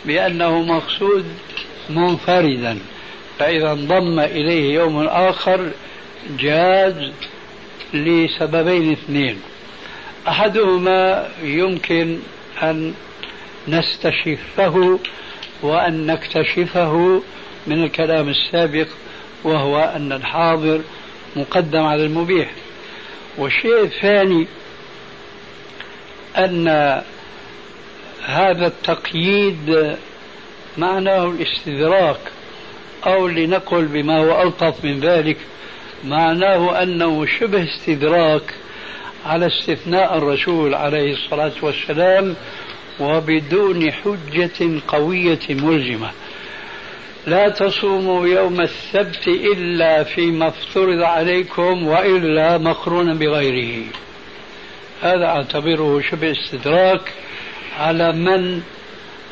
بأنه 0.06 0.62
مقصود 0.62 1.25
منفردا 1.89 2.77
فإذا 3.39 3.71
انضم 3.71 4.19
إليه 4.19 4.73
يوم 4.73 5.08
آخر 5.08 5.71
جاز 6.39 7.12
لسببين 7.93 8.91
اثنين. 8.91 9.41
أحدهما 10.27 11.29
يمكن 11.43 12.19
أن 12.63 12.93
نستشفه 13.67 14.99
وأن 15.62 16.06
نكتشفه 16.06 17.21
من 17.67 17.84
الكلام 17.84 18.29
السابق 18.29 18.88
وهو 19.43 19.79
أن 19.79 20.12
الحاضر 20.12 20.82
مقدم 21.36 21.84
على 21.84 22.06
المبيح. 22.06 22.51
والشيء 23.38 23.84
الثاني 23.84 24.47
أن 26.38 26.67
هذا 28.26 28.67
التقييد 28.67 29.96
معناه 30.78 31.26
الاستدراك 31.26 32.19
أو 33.06 33.28
لنقل 33.28 33.86
بما 33.86 34.17
هو 34.17 34.41
ألطف 34.41 34.86
من 34.86 35.00
ذلك 35.00 35.38
معناه 36.04 36.84
أنه 36.84 37.26
شبه 37.26 37.63
استدراك 37.63 38.54
على 39.26 39.48
استثناء 39.48 40.17
الرسول 40.17 40.76
عليه 40.76 41.13
الصلاة 41.13 41.54
والسلام 41.62 42.36
وبدون 43.00 43.91
حجة 43.91 44.82
قوية 44.88 45.39
ملزمة. 45.50 46.12
لا 47.28 47.50
تصوموا 47.50 48.28
يوم 48.28 48.62
السبت 48.62 49.28
إلا 49.28 50.04
فيما 50.04 50.48
افترض 50.48 51.02
عليكم 51.02 51.88
وإلا 51.88 52.58
مقرونا 52.58 53.13
بغيره. 53.13 53.86
هذا 55.04 55.26
أعتبره 55.26 56.02
شبه 56.02 56.32
استدراك 56.32 57.13
على 57.80 58.12
من 58.12 58.62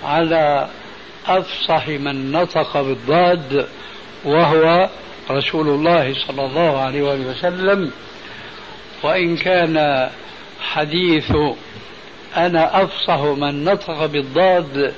على 0.03 0.67
أفصح 1.27 1.87
من 1.87 2.31
نطق 2.31 2.81
بالضاد 2.81 3.67
وهو 4.25 4.89
رسول 5.31 5.69
الله 5.69 6.13
صلى 6.27 6.45
الله 6.45 6.81
عليه 6.81 7.01
وسلم. 7.01 7.91
وإن 9.03 9.37
كان 9.37 10.09
حديث 10.61 11.31
أنا 12.37 12.83
أفصح 12.83 13.19
من 13.19 13.63
نطق 13.63 14.05
بالضاد 14.05 14.93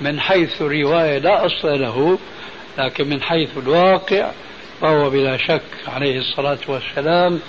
من 0.00 0.20
حيث 0.20 0.62
الرواية 0.62 1.18
لا 1.18 1.46
أصل 1.46 1.80
له 1.80 2.18
لكن 2.78 3.08
من 3.08 3.22
حيث 3.22 3.58
الواقع 3.58 4.30
فهو 4.80 5.10
بلا 5.10 5.36
شك 5.36 5.62
عليه 5.88 6.18
الصلاة 6.18 6.58
والسلام 6.68 7.40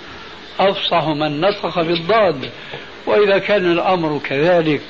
أفصح 0.60 1.08
من 1.08 1.40
نطق 1.40 1.82
بالضاد 1.82 2.50
وإذا 3.06 3.38
كان 3.38 3.72
الأمر 3.72 4.20
كذلك 4.24 4.80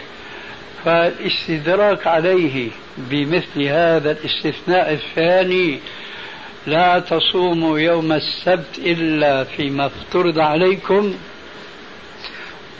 فالاستدراك 0.85 2.07
عليه 2.07 2.71
بمثل 2.97 3.63
هذا 3.63 4.11
الاستثناء 4.11 4.93
الثاني 4.93 5.79
لا 6.67 6.99
تصوموا 6.99 7.79
يوم 7.79 8.13
السبت 8.13 8.79
إلا 8.79 9.45
فيما 9.45 9.87
افترض 9.87 10.39
عليكم 10.39 11.15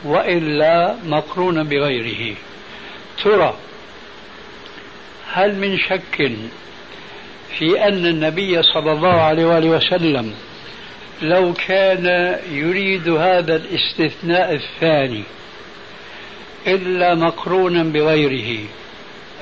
وإلا 0.05 0.95
مقرونا 1.05 1.63
بغيره. 1.63 2.35
ترى 3.23 3.53
هل 5.31 5.55
من 5.55 5.77
شك 5.77 6.31
في 7.57 7.87
أن 7.87 8.05
النبي 8.05 8.63
صلى 8.63 8.91
الله 8.91 9.21
عليه 9.21 9.45
وآله 9.45 9.69
وسلم 9.69 10.33
لو 11.23 11.53
كان 11.53 12.05
يريد 12.51 13.09
هذا 13.09 13.55
الاستثناء 13.55 14.53
الثاني 14.53 15.23
إلا 16.67 17.15
مقرونا 17.15 17.83
بغيره 17.83 18.65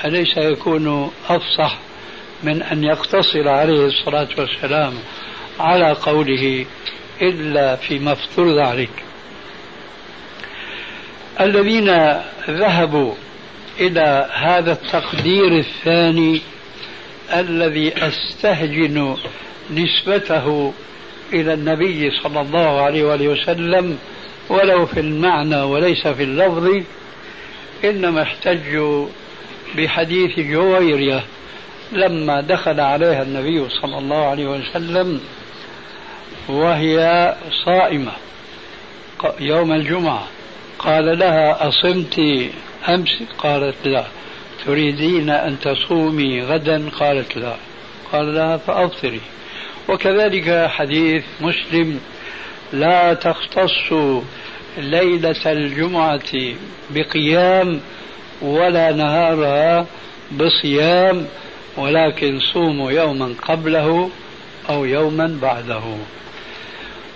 أليس 0.05 0.37
يكون 0.37 1.11
أفصح 1.29 1.77
من 2.43 2.63
أن 2.63 2.83
يقتصر 2.83 3.49
عليه 3.49 3.85
الصلاة 3.85 4.27
والسلام 4.37 4.93
على 5.59 5.91
قوله 5.91 6.65
إلا 7.21 7.75
فيما 7.75 8.11
افترض 8.11 8.57
عليك؟ 8.57 9.03
الذين 11.41 11.89
ذهبوا 12.49 13.13
إلى 13.79 14.29
هذا 14.33 14.71
التقدير 14.71 15.57
الثاني 15.57 16.41
الذي 17.33 17.93
أستهجن 17.97 19.17
نسبته 19.71 20.73
إلى 21.33 21.53
النبي 21.53 22.11
صلى 22.23 22.41
الله 22.41 22.81
عليه 22.81 23.03
وآله 23.03 23.27
وسلم 23.27 23.97
ولو 24.49 24.85
في 24.85 24.99
المعنى 24.99 25.61
وليس 25.61 26.07
في 26.07 26.23
اللفظ 26.23 26.83
إنما 27.83 28.21
احتجوا 28.21 29.07
بحديث 29.77 30.39
جويرية 30.39 31.23
لما 31.91 32.41
دخل 32.41 32.79
عليها 32.79 33.21
النبي 33.21 33.69
صلى 33.69 33.97
الله 33.97 34.25
عليه 34.25 34.45
وسلم 34.47 35.21
وهي 36.49 37.35
صائمة 37.65 38.11
يوم 39.39 39.71
الجمعة. 39.71 40.27
قال 40.79 41.19
لها 41.19 41.67
أصمت 41.67 42.19
أمس؟ 42.89 43.23
قالت 43.37 43.75
لا. 43.85 44.05
تريدين 44.65 45.29
أن 45.29 45.59
تصومي 45.59 46.43
غدا؟ 46.43 46.89
قالت 46.89 47.37
لا. 47.37 47.55
قال 48.11 48.35
لها 48.35 48.57
فأفطري. 48.57 49.21
وكذلك 49.89 50.67
حديث 50.69 51.23
مسلم 51.41 51.99
لا 52.73 53.13
تختص 53.13 53.93
ليلة 54.77 55.51
الجمعة 55.51 56.53
بقيام 56.89 57.81
ولا 58.41 58.91
نهارها 58.91 59.85
بصيام 60.31 61.25
ولكن 61.77 62.39
صوموا 62.53 62.91
يوما 62.91 63.35
قبله 63.41 64.09
أو 64.69 64.85
يوما 64.85 65.39
بعده. 65.41 65.83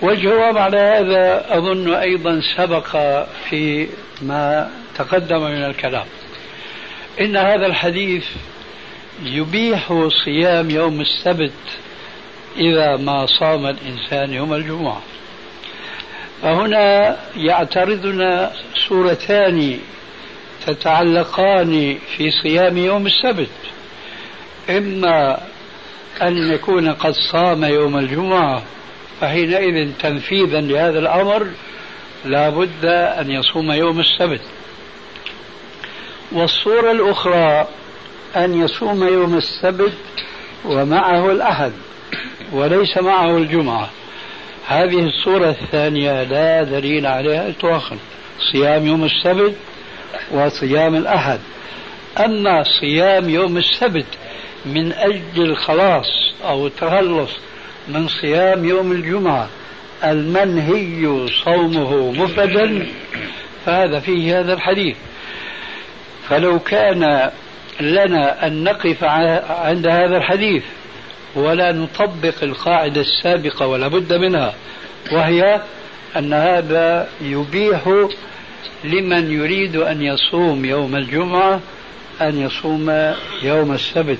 والجواب 0.01 0.57
على 0.57 0.77
هذا 0.77 1.57
أظن 1.57 1.93
أيضا 1.93 2.41
سبق 2.57 2.97
في 3.49 3.87
ما 4.21 4.71
تقدم 4.97 5.41
من 5.41 5.65
الكلام. 5.65 6.05
إن 7.21 7.37
هذا 7.37 7.65
الحديث 7.65 8.25
يبيح 9.23 10.09
صيام 10.25 10.69
يوم 10.69 11.01
السبت 11.01 11.51
إذا 12.57 12.97
ما 12.97 13.25
صام 13.25 13.65
الإنسان 13.65 14.33
يوم 14.33 14.53
الجمعة. 14.53 15.01
فهنا 16.41 17.17
يعترضنا 17.35 18.51
سورتان 18.87 19.79
تتعلقان 20.65 21.97
في 22.17 22.31
صيام 22.43 22.77
يوم 22.77 23.07
السبت. 23.07 23.49
إما 24.69 25.39
أن 26.21 26.37
يكون 26.37 26.93
قد 26.93 27.13
صام 27.31 27.63
يوم 27.63 27.97
الجمعة 27.97 28.63
فحينئذ 29.21 29.91
تنفيذا 29.99 30.61
لهذا 30.61 30.99
الأمر 30.99 31.47
لا 32.25 32.49
بد 32.49 32.85
أن 32.85 33.31
يصوم 33.31 33.71
يوم 33.71 33.99
السبت. 33.99 34.41
والصورة 36.31 36.91
الأخرى 36.91 37.67
أن 38.35 38.61
يصوم 38.61 39.07
يوم 39.07 39.37
السبت 39.37 39.97
ومعه 40.65 41.31
الأحد. 41.31 41.71
وليس 42.55 42.97
معه 42.97 43.37
الجمعة. 43.37 43.89
هذه 44.67 44.99
الصورة 44.99 45.49
الثانية 45.49 46.23
لا 46.23 46.63
دليل 46.63 47.05
عليها 47.05 47.49
إطلاقا. 47.49 47.97
صيام 48.51 48.87
يوم 48.87 49.03
السبت 49.03 49.55
وصيام 50.31 50.95
الأحد. 50.95 51.39
أما 52.25 52.63
صيام 52.81 53.29
يوم 53.29 53.57
السبت 53.57 54.05
من 54.65 54.93
أجل 54.93 55.41
الخلاص 55.41 56.33
أو 56.45 56.67
التخلص 56.67 57.31
من 57.87 58.07
صيام 58.07 58.65
يوم 58.65 58.91
الجمعة 58.91 59.49
المنهي 60.03 61.27
صومه 61.45 62.11
مفردا 62.11 62.87
فهذا 63.65 63.99
فيه 63.99 64.39
هذا 64.39 64.53
الحديث. 64.53 64.95
فلو 66.29 66.59
كان 66.59 67.31
لنا 67.79 68.47
أن 68.47 68.63
نقف 68.63 69.03
عند 69.49 69.87
هذا 69.87 70.17
الحديث 70.17 70.63
ولا 71.35 71.71
نطبق 71.71 72.43
القاعدة 72.43 73.01
السابقة 73.01 73.67
ولا 73.67 73.87
بد 73.87 74.13
منها 74.13 74.53
وهي 75.11 75.61
أن 76.17 76.33
هذا 76.33 77.07
يبيح 77.21 78.07
لمن 78.83 79.31
يريد 79.31 79.75
أن 79.75 80.01
يصوم 80.01 80.65
يوم 80.65 80.95
الجمعة 80.95 81.59
أن 82.21 82.41
يصوم 82.41 83.13
يوم 83.43 83.71
السبت. 83.71 84.19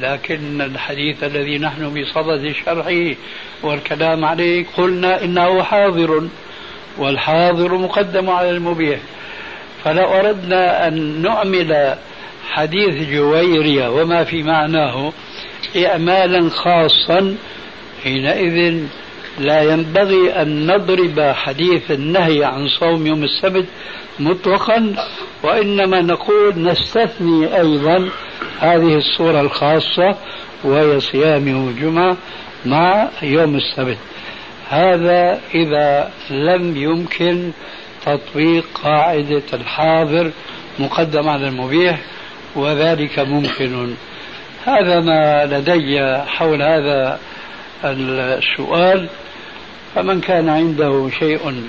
لكن 0.00 0.60
الحديث 0.60 1.24
الذي 1.24 1.58
نحن 1.58 1.94
بصدد 1.94 2.52
شرحه 2.64 3.16
والكلام 3.62 4.24
عليه 4.24 4.66
قلنا 4.76 5.24
إنه 5.24 5.62
حاضر 5.62 6.28
والحاضر 6.98 7.78
مقدم 7.78 8.30
على 8.30 8.50
المبيح. 8.50 9.00
فلو 9.84 10.04
أردنا 10.04 10.88
أن 10.88 11.22
نعمل 11.22 11.96
حديث 12.50 13.10
جويرية 13.10 13.88
وما 13.88 14.24
في 14.24 14.42
معناه 14.42 15.12
إعمالا 15.76 16.50
خاصا 16.50 17.36
حينئذ 18.02 18.82
لا 19.38 19.62
ينبغي 19.62 20.32
أن 20.42 20.66
نضرب 20.66 21.20
حديث 21.20 21.90
النهي 21.90 22.44
عن 22.44 22.68
صوم 22.68 23.06
يوم 23.06 23.24
السبت 23.24 23.66
مطلقا 24.20 24.94
وإنما 25.42 26.00
نقول 26.00 26.62
نستثني 26.62 27.56
أيضا 27.56 28.08
هذه 28.60 28.96
الصورة 28.96 29.40
الخاصة 29.40 30.16
وهي 30.64 31.00
صيام 31.00 31.48
يوم 31.48 31.68
الجمعة 31.68 32.16
مع 32.66 33.08
يوم 33.22 33.56
السبت. 33.56 33.98
هذا 34.68 35.40
إذا 35.54 36.10
لم 36.30 36.76
يمكن 36.76 37.50
تطبيق 38.06 38.64
قاعدة 38.74 39.42
الحاضر 39.52 40.30
مقدم 40.78 41.28
على 41.28 41.48
المبيح 41.48 42.00
وذلك 42.56 43.18
ممكن. 43.18 43.94
هذا 44.68 45.00
ما 45.00 45.44
لدي 45.46 46.16
حول 46.26 46.62
هذا 46.62 47.20
السؤال. 47.84 49.08
فمن 49.94 50.20
كان 50.20 50.48
عنده 50.48 51.10
شيء 51.18 51.64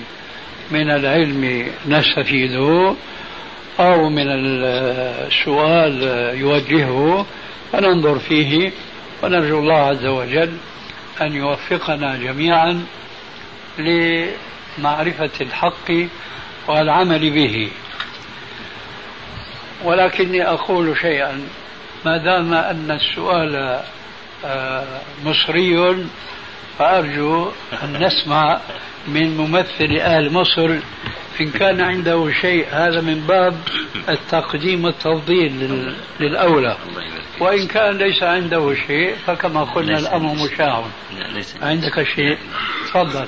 من 0.72 0.90
العلم 0.92 1.72
نستفيده 1.88 2.96
أو 3.80 4.10
من 4.10 4.26
السؤال 4.28 6.04
يوجهه 6.38 7.26
فننظر 7.72 8.20
فيه. 8.20 8.72
ونرجو 9.24 9.60
الله 9.60 9.78
عز 9.78 10.06
وجل 10.06 10.52
أن 11.22 11.36
يوفقنا 11.36 12.18
جميعا 12.18 12.86
لمعرفة 13.78 15.30
الحق 15.42 15.92
والعمل 16.68 17.30
به. 17.30 17.72
ولكني 19.84 20.48
أقول 20.48 20.98
شيئا. 20.98 21.42
ما 22.06 22.18
دام 22.18 22.54
أن 22.54 22.92
السؤال 22.92 23.82
آه، 24.46 25.02
مصري 25.26 25.96
فأرجو 26.80 27.52
أن 27.84 28.06
نسمع 28.06 28.60
من 29.08 29.38
ممثل 29.38 29.98
أهل 30.02 30.34
مصر 30.34 30.80
إن 31.42 31.52
كان 31.52 31.82
عنده 31.82 32.32
شيء. 32.42 32.68
هذا 32.72 33.02
من 33.02 33.20
باب 33.28 33.58
التقديم 34.10 34.86
والتفضيل 34.86 35.94
للأولى. 36.20 36.78
وإن 37.40 37.68
كان 37.68 37.98
ليس 37.98 38.24
عنده 38.24 38.76
شيء 38.88 39.16
فكما 39.28 39.64
قلنا 39.64 40.00
الأمر 40.00 40.34
مشاع. 40.34 40.84
عندك 41.62 42.04
شيء. 42.04 42.38
تفضل. 42.88 43.28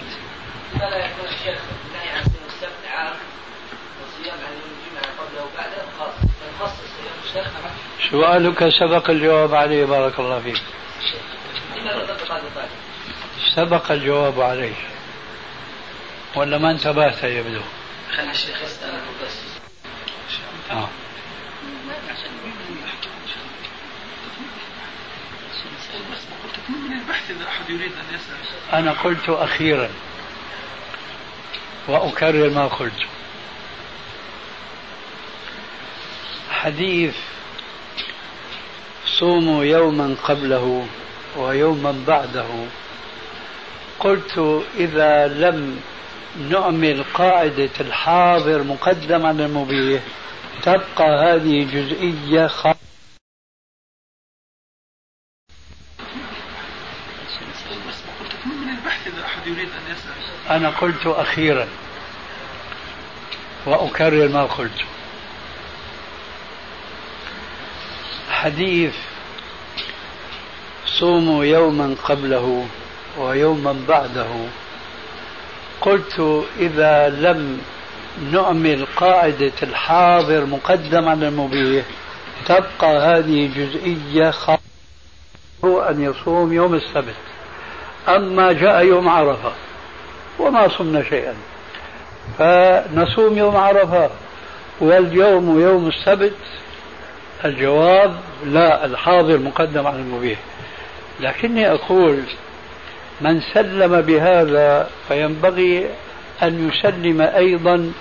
الشيخ 7.23 7.60
سؤالك 8.11 8.69
سبق 8.69 9.09
الجواب 9.09 9.55
عليه. 9.55 9.85
بارك 9.85 10.19
الله 10.19 10.39
فيك. 10.39 10.61
سبق 13.55 13.91
الجواب 13.91 14.41
عليه. 14.41 14.73
ولا 16.35 16.57
ما 16.57 16.71
انتبهت 16.71 17.23
يبدو 17.23 17.61
الشيخ 18.31 18.57
آه. 20.71 20.89
أنا 28.73 28.91
قلت 28.91 29.29
أخيرا. 29.29 29.89
وأكرر 31.87 32.49
ما 32.49 32.67
قلت. 32.67 33.07
حديث 36.51 37.15
صوموا 39.21 39.63
يوما 39.63 40.15
قبله 40.23 40.87
ويوما 41.37 42.03
بعده. 42.07 42.47
قلت 43.99 44.63
إذا 44.77 45.27
لم 45.27 45.81
نعمل 46.49 47.03
قاعدة 47.13 47.69
الحاضر 47.79 48.63
مقدم 48.63 49.25
على 49.25 49.45
المبيح 49.45 50.03
تبقى 50.63 51.09
هذه 51.25 51.63
جزئية 51.63 52.47
خاصة. 52.47 52.77
أنا 60.49 60.69
قلت 60.69 61.05
أخيرا 61.05 61.67
وأكرر 63.65 64.27
ما 64.27 64.43
قلت. 64.43 64.81
حديث 68.29 68.95
صوموا 70.99 71.45
يوما 71.45 71.95
قبله 72.03 72.65
ويوما 73.17 73.75
بعده. 73.87 74.27
قلت 75.81 76.43
إذا 76.59 77.09
لم 77.09 77.61
نعمل 78.31 78.85
قاعدة 78.97 79.51
الحاضر 79.63 80.45
مقدم 80.45 81.09
على 81.09 81.27
المبيح 81.27 81.85
تبقى 82.45 82.97
هذه 82.99 83.49
جزئية 83.55 84.31
خاصة 84.31 85.89
أن 85.89 86.03
يصوم 86.03 86.53
يوم 86.53 86.75
السبت. 86.75 87.15
أما 88.07 88.53
جاء 88.53 88.85
يوم 88.85 89.09
عرفة 89.09 89.51
وما 90.39 90.67
صمنا 90.67 91.03
شيئا. 91.03 91.35
فنصوم 92.37 93.37
يوم 93.37 93.57
عرفة 93.57 94.09
واليوم 94.81 95.59
يوم 95.59 95.87
السبت 95.87 96.33
الجواب 97.45 98.15
لا 98.45 98.85
الحاضر 98.85 99.37
مقدم 99.37 99.87
على 99.87 99.95
المبيح 99.95 100.39
لكني 101.19 101.71
أقول 101.71 102.23
من 103.21 103.41
سلم 103.53 104.01
بهذا 104.01 104.89
فينبغي 105.07 105.87
أن 106.43 106.69
يسلم 106.69 107.21
أيضا 107.21 107.91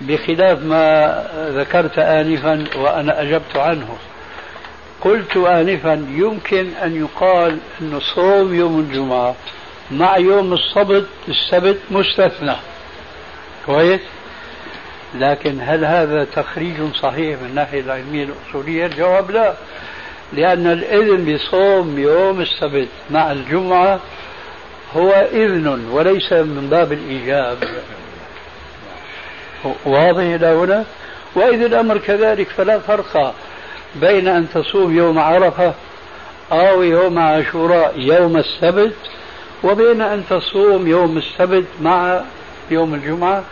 بخلاف 0.00 0.62
ما 0.62 1.26
ذكرت 1.50 1.98
آنفا 1.98 2.64
وأنا 2.76 3.22
أجبت 3.22 3.56
عنه. 3.56 3.96
قلت 5.00 5.36
آنفا 5.36 6.06
يمكن 6.10 6.68
أن 6.82 6.96
يقال 6.96 7.58
أن 7.80 8.00
صوم 8.14 8.54
يوم 8.54 8.80
الجمعة 8.80 9.34
مع 9.90 10.16
يوم 10.18 10.52
السبت 10.52 11.06
السبت 11.28 11.78
مستثنى. 11.90 12.56
كويس؟ 13.66 14.00
لكن 15.14 15.58
هل 15.62 15.84
هذا 15.84 16.24
تخريج 16.24 16.94
صحيح 17.02 17.40
من 17.40 17.46
الناحية 17.48 17.80
العلمية 17.80 18.24
الأصولية؟ 18.24 18.86
الجواب 18.86 19.30
لا. 19.30 19.54
لأن 20.36 20.66
الإذن 20.66 21.34
بصوم 21.34 21.98
يوم 21.98 22.40
السبت 22.40 22.88
مع 23.10 23.32
الجمعة 23.32 24.00
هو 24.96 25.10
إذن 25.32 25.88
وليس 25.90 26.32
من 26.32 26.68
باب 26.70 26.92
الإيجاب. 26.92 27.58
واضح 29.84 30.22
إلى 30.22 30.46
هنا؟ 30.46 30.84
وإذا 31.34 31.66
الأمر 31.66 31.98
كذلك 31.98 32.48
فلا 32.48 32.78
فرق 32.78 33.34
بين 33.94 34.28
أن 34.28 34.46
تصوم 34.54 34.96
يوم 34.96 35.18
عرفة 35.18 35.74
أو 36.52 36.82
يوم 36.82 37.18
عاشوراء 37.18 38.00
يوم 38.00 38.36
السبت 38.36 38.94
وبين 39.64 40.02
أن 40.02 40.24
تصوم 40.30 40.86
يوم 40.86 41.18
السبت 41.18 41.66
مع 41.80 42.20
يوم 42.70 42.94
الجمعة 42.94 43.44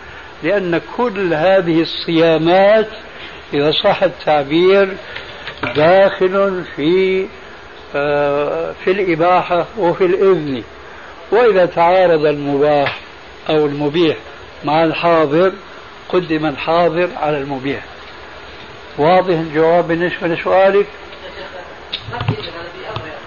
لأن 0.43 0.81
كل 0.97 1.35
هذه 1.35 1.83
الصيامات 1.83 2.89
إذا 3.55 3.73
صح 3.85 4.03
التعبير 4.03 4.97
داخل 5.77 6.65
في 6.77 7.27
آه، 7.95 8.73
في 8.85 8.91
الإباحة 8.91 9.67
وفي 9.79 10.05
الإذن. 10.05 10.63
وإذا 11.33 11.67
تعارض 11.67 12.27
المباح 12.27 12.99
أو 13.51 13.67
المبيح 13.67 14.17
مع 14.65 14.85
الحاضر 14.85 15.53
قدم 16.09 16.47
الحاضر 16.47 17.09
على 17.17 17.39
المبيح. 17.39 17.83
واضح 18.99 19.35
الجواب 19.35 19.89
بالنسبة 19.89 20.29
لسؤالك؟ 20.29 20.87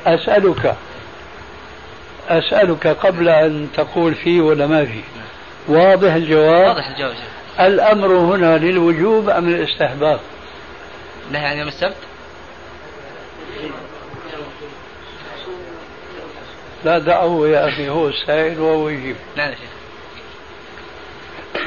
أسألك 0.05 0.75
أسألك 2.29 2.87
قبل 2.87 3.29
أن 3.29 3.67
تقول 3.77 4.15
فيه 4.15 4.41
ولا 4.41 4.67
ما 4.67 4.85
فيه 4.85 5.03
واضح 5.67 6.13
الجواب؟ 6.13 6.67
واضح 6.67 6.87
الجواب 6.87 7.15
الأمر 7.59 8.07
هنا 8.07 8.57
للوجوب 8.57 9.29
أم 9.29 9.49
للاستحباب 9.49 10.19
نهي 11.31 11.45
عن 11.45 11.57
يوم 11.57 11.67
السبت 11.67 11.95
لا 16.85 16.99
دعه 16.99 17.47
يا 17.47 17.67
أخي 17.67 17.89
هو 17.89 18.07
السائل 18.07 18.59
وهو 18.59 18.89
يجيب 18.89 19.15
نعم 19.37 19.49
يا 19.49 19.55
شيخ. 19.55 19.69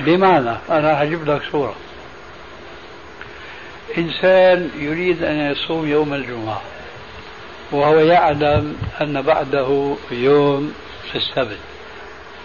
بمعنى 0.05 0.57
أنا 0.71 1.03
هجيب 1.03 1.31
لك 1.31 1.43
صورة 1.53 1.75
إنسان 3.99 4.71
يريد 4.79 5.23
أن 5.23 5.53
يصوم 5.53 5.89
يوم 5.89 6.15
الجمعة 6.15 6.61
وهو 7.73 7.99
يعلم 7.99 8.77
أن 9.01 9.23
بعده 9.23 9.95
يوم 10.11 10.75
السبت. 11.15 11.59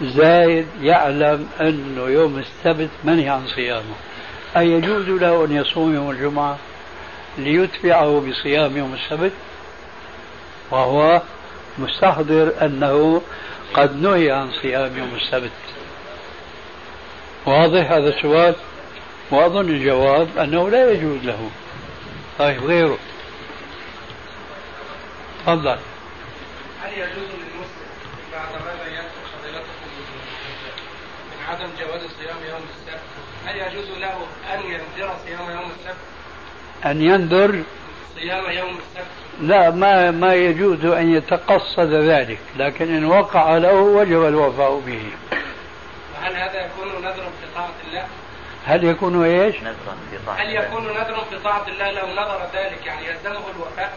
زايد 0.01 0.67
يعلم 0.81 1.49
أنه 1.61 2.01
يوم 2.01 2.39
السبت 2.39 2.89
منهي 3.03 3.29
عن 3.29 3.47
صيامه. 3.47 3.95
أيجوز 4.57 5.09
له 5.09 5.45
أن 5.45 5.51
يصوم 5.55 5.95
يوم 5.95 6.11
الجمعة 6.11 6.57
ليتبعه 7.37 8.23
بصيام 8.29 8.77
يوم 8.77 8.93
السبت؟ 8.93 9.31
وهو 10.71 11.21
مستحضر 11.77 12.53
أنه 12.61 13.21
قد 13.73 14.01
نهي 14.01 14.31
عن 14.31 14.51
صيام 14.61 14.97
يوم 14.97 15.15
السبت. 15.15 15.51
واضح 17.45 17.91
هذا 17.91 18.09
السؤال؟ 18.09 18.55
وأظن 19.31 19.69
الجواب 19.69 20.37
أنه 20.37 20.69
لا 20.69 20.91
يجوز 20.91 21.23
له. 21.23 21.49
طيب 22.39 22.63
غيره. 22.63 22.97
تفضل. 25.39 25.77
هل 26.83 26.93
يجوز 26.93 27.29
للمسلم 27.29 27.89
بعد 28.31 28.51
ما 28.65 28.83
بينت 28.85 29.09
فضيلته 29.33 29.73
من 31.31 31.45
عدم 31.49 31.67
جواز 31.79 32.01
صيام 32.01 32.37
يوم 32.49 32.61
السبت؟ 32.75 33.01
هل 33.45 33.55
يجوز 33.55 33.97
له 33.97 34.27
أن 34.53 34.59
ينذر 34.59 35.15
صيام 35.25 35.51
يوم 35.51 35.71
السبت؟ 35.79 35.95
أن 36.85 37.01
ينذر 37.01 37.63
صيام 38.15 38.51
يوم 38.51 38.77
السبت. 38.77 39.22
لا 39.41 39.69
ما 39.69 40.11
ما 40.11 40.33
يجوز 40.33 40.85
أن 40.85 41.15
يتقصد 41.15 41.93
ذلك 41.93 42.39
لكن 42.57 42.95
إن 42.95 43.05
وقع 43.05 43.57
له 43.57 43.73
وجب 43.73 44.25
الوفاء 44.25 44.81
به 44.87 45.01
وهل 46.15 46.35
هذا 46.35 46.65
يكون 46.65 47.01
نذرا 47.01 47.13
في 47.13 47.47
طاعة 47.55 47.71
الله؟ 47.87 48.05
هل 48.65 48.83
يكون 48.83 49.25
إيش؟ 49.25 49.55
نذرا 49.55 49.97
في 50.11 50.17
طاعة 50.25 50.35
هل 50.35 50.47
الله. 50.47 50.63
يكون 50.63 50.83
نذرا 50.83 51.23
في 51.29 51.37
طاعة 51.43 51.65
الله 51.67 51.91
لو 51.91 52.07
نذر 52.07 52.41
ذلك 52.53 52.85
يعني 52.85 53.05
يلزمه 53.05 53.43
الوفاء؟ 53.55 53.93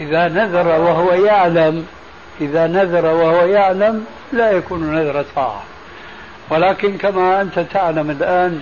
إذا 0.00 0.28
نذر 0.28 0.68
وهو 0.68 1.12
يعلم 1.12 1.86
إذا 2.40 2.66
نذر 2.66 3.06
وهو 3.06 3.46
يعلم 3.46 4.06
لا 4.32 4.50
يكون 4.50 4.94
نذر 4.94 5.24
طاعة 5.36 5.62
ولكن 6.50 6.98
كما 6.98 7.40
أنت 7.40 7.58
تعلم 7.58 8.10
الآن 8.10 8.60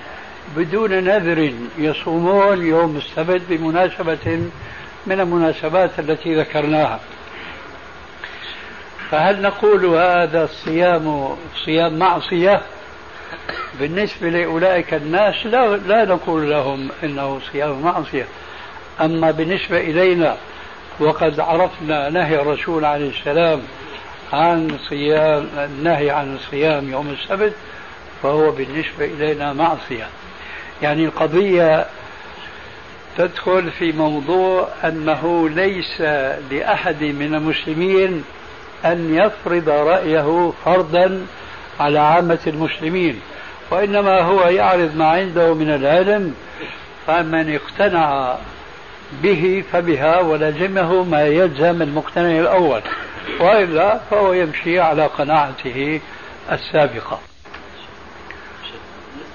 بدون 0.57 1.05
نذر 1.05 1.53
يصومون 1.79 2.67
يوم 2.67 2.97
السبت 2.97 3.43
بمناسبة 3.49 4.49
من 5.07 5.21
المناسبات 5.21 5.91
التي 5.99 6.35
ذكرناها. 6.35 7.01
فهل 9.11 9.43
نقول 9.43 9.87
هذا 9.87 10.45
الصيام 10.45 11.37
صيام 11.65 11.99
معصية 11.99 12.61
بالنسبة 13.81 14.29
لأولئك 14.29 14.95
الناس؟ 14.95 15.47
لا, 15.47 15.77
لا 15.77 16.05
نقول 16.05 16.51
لهم 16.51 16.89
إنه 17.03 17.41
صيام 17.53 17.83
معصية. 17.83 18.27
أما 19.01 19.31
بالنسبة 19.31 19.79
إلينا 19.79 20.37
وقد 21.01 21.41
عرفنا 21.41 22.11
نهي 22.11 22.41
الرسول 22.41 22.85
عليه 22.85 23.11
السلام 23.11 23.63
عن 24.33 24.79
صيام 24.89 25.49
النهي 25.59 26.11
عن 26.11 26.39
صيام 26.51 26.91
يوم 26.91 27.09
السبت 27.11 27.53
فهو 28.23 28.51
بالنسبة 28.51 29.05
إلينا 29.05 29.53
معصية. 29.53 30.09
يعني 30.83 31.05
القضية 31.05 31.87
تدخل 33.19 33.71
في 33.71 33.93
موضوع 33.93 34.69
أنه 34.85 35.49
ليس 35.49 36.01
لأحد 36.51 37.03
من 37.03 37.35
المسلمين 37.35 38.25
أن 38.85 39.15
يفرض 39.15 39.69
رأيه 39.69 40.53
فرضا 40.65 41.27
على 41.81 41.99
عامة 41.99 42.39
المسلمين 42.47 43.21
وإنما 43.71 44.21
هو 44.21 44.41
يعرض 44.49 44.97
ما 44.97 45.07
عنده 45.07 45.55
من 45.55 45.71
العلم 45.75 46.35
فمن 47.07 47.55
اقتنع 47.55 48.37
به 49.23 49.65
فبها 49.73 50.21
ولزمه 50.21 51.03
ما 51.03 51.27
يلزم 51.27 51.83
المقتنع 51.83 52.39
الأول 52.39 52.83
وإلا 53.41 53.99
فهو 54.11 54.33
يمشي 54.33 54.81
على 54.81 55.07
قناعته 55.07 56.01
السابقة. 56.53 57.21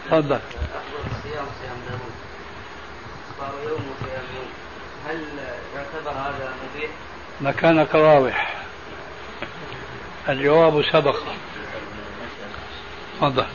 تفضل 0.05 0.39
صيام 1.23 1.45
صيام 1.61 1.77
داوود 1.87 2.13
صار 3.39 3.53
يوم 3.69 3.81
وصيام 3.91 4.25
يوم 4.35 4.49
هل 5.09 5.19
يعتبر 5.75 6.11
هذا 6.11 6.53
مبيح؟ 6.63 6.89
مكانك 7.41 7.95
واضح. 7.95 8.63
الجواب 10.29 10.83
سبق. 10.93 11.19
تفضل. 13.17 13.45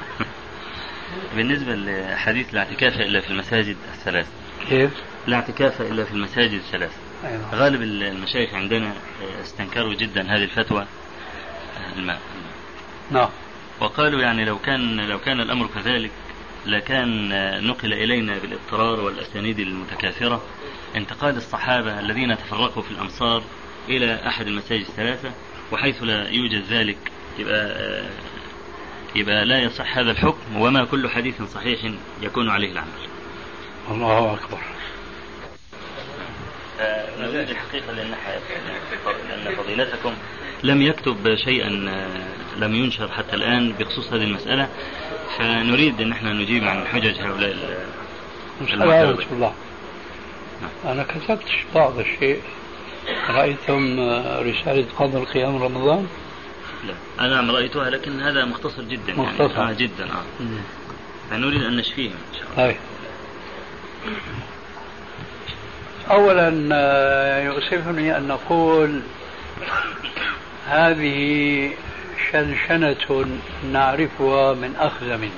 بالنسبة 1.36 1.74
لحديث 1.74 2.52
الاعتكاف 2.52 2.94
إلا 2.94 3.20
في 3.20 3.30
المساجد 3.30 3.76
الثلاث. 3.94 4.26
كيف؟ 4.68 4.90
لا 5.26 5.36
اعتكاف 5.36 5.80
إلا 5.80 6.04
في 6.04 6.12
المساجد 6.12 6.52
الثلاث. 6.52 6.92
أيوة. 7.24 7.54
غالب 7.54 7.82
المشايخ 7.82 8.54
عندنا 8.54 8.92
استنكروا 9.42 9.94
جدا 9.94 10.22
هذه 10.22 10.44
الفتوى 10.44 10.86
الماء 11.96 12.20
نعم. 13.10 13.28
وقالوا 13.80 14.20
يعني 14.20 14.44
لو 14.44 14.58
كان 14.58 15.00
لو 15.00 15.18
كان 15.18 15.40
الأمر 15.40 15.66
كذلك 15.74 16.10
لكان 16.66 17.28
نقل 17.66 17.92
إلينا 17.92 18.38
بالاضطرار 18.38 19.00
والأسانيد 19.00 19.58
المتكاثرة. 19.58 20.42
انتقال 20.96 21.36
الصحابة 21.36 22.00
الذين 22.00 22.36
تفرقوا 22.36 22.82
في 22.82 22.90
الأمصار 22.90 23.42
إلى 23.88 24.20
أحد 24.26 24.46
المساجد 24.46 24.80
الثلاثة 24.80 25.30
وحيث 25.72 26.02
لا 26.02 26.28
يوجد 26.28 26.64
ذلك 26.70 26.96
يبقى 27.38 28.02
يبقى 29.14 29.44
لا 29.44 29.58
يصح 29.58 29.98
هذا 29.98 30.10
الحكم 30.10 30.56
وما 30.56 30.84
كل 30.84 31.08
حديث 31.08 31.42
صحيح 31.42 31.80
يكون 32.22 32.48
عليه 32.48 32.72
العمل. 32.72 32.88
الله 33.90 34.34
أكبر. 34.34 34.58
نريد 37.18 37.50
الحقيقة 37.50 37.92
لأن 37.92 38.14
لأن 39.28 39.54
فضيلتكم 39.56 40.14
لم 40.62 40.82
يكتب 40.82 41.36
شيئا 41.36 41.68
لم 42.56 42.74
ينشر 42.74 43.08
حتى 43.08 43.36
الآن 43.36 43.72
بخصوص 43.72 44.12
هذه 44.12 44.22
المسألة 44.22 44.68
فنريد 45.38 46.00
أن 46.00 46.12
إحنا 46.12 46.32
نجيب 46.32 46.64
عن 46.64 46.86
حجج 46.86 47.20
هؤلاء 47.20 47.78
المعترضين. 48.60 49.26
الله. 49.32 49.54
أنا 50.84 51.02
كتبت 51.02 51.48
بعض 51.74 51.98
الشيء 51.98 52.40
رأيتم 53.30 54.00
رسالة 54.40 54.86
قدر 54.98 55.24
قيام 55.24 55.62
رمضان؟ 55.62 56.06
لا 56.86 56.94
أنا 57.40 57.52
رأيتها 57.52 57.90
لكن 57.90 58.20
هذا 58.20 58.44
مختصر 58.44 58.82
جدا 58.82 59.14
مختصر 59.14 59.58
يعني. 59.58 59.70
آه 59.70 59.74
جدا 59.74 60.04
آه. 60.04 60.44
فنريد 61.30 61.62
أن 61.62 61.76
نشفيهم 61.76 62.14
إن 62.32 62.38
شاء 62.38 62.48
الله 62.52 62.56
طيب 62.56 62.76
أولا 66.10 66.48
يؤسفني 67.44 68.16
أن 68.16 68.28
نقول 68.28 69.00
هذه 70.68 71.70
شنشنة 72.32 73.26
نعرفها 73.72 74.54
من 74.54 74.76
أخزم 74.80 75.28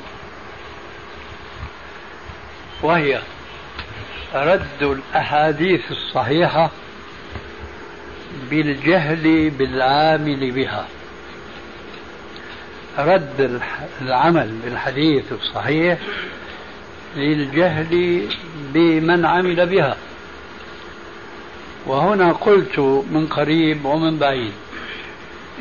وهي 2.82 3.20
رد 4.34 4.82
الأحاديث 4.82 5.90
الصحيحة 5.90 6.70
بالجهل 8.50 9.50
بالعامل 9.50 10.50
بها. 10.50 10.86
رد 12.98 13.60
العمل 14.02 14.58
بالحديث 14.64 15.32
الصحيح 15.32 15.98
للجهل 17.16 18.22
بمن 18.74 19.26
عمل 19.26 19.66
بها. 19.66 19.96
وهنا 21.86 22.32
قلت 22.32 22.78
من 23.10 23.26
قريب 23.30 23.84
ومن 23.84 24.18
بعيد 24.18 24.52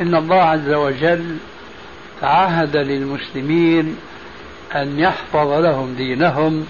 إن 0.01 0.15
الله 0.15 0.41
عز 0.41 0.69
وجل 0.69 1.37
تعهد 2.21 2.77
للمسلمين 2.77 3.97
أن 4.75 4.99
يحفظ 4.99 5.51
لهم 5.51 5.93
دينهم 5.93 6.67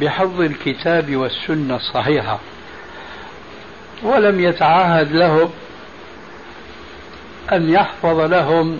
بحفظ 0.00 0.40
الكتاب 0.40 1.16
والسنة 1.16 1.76
الصحيحة. 1.76 2.40
ولم 4.02 4.40
يتعهد 4.40 5.12
لهم 5.12 5.50
أن 7.52 7.70
يحفظ 7.70 8.20
لهم 8.20 8.78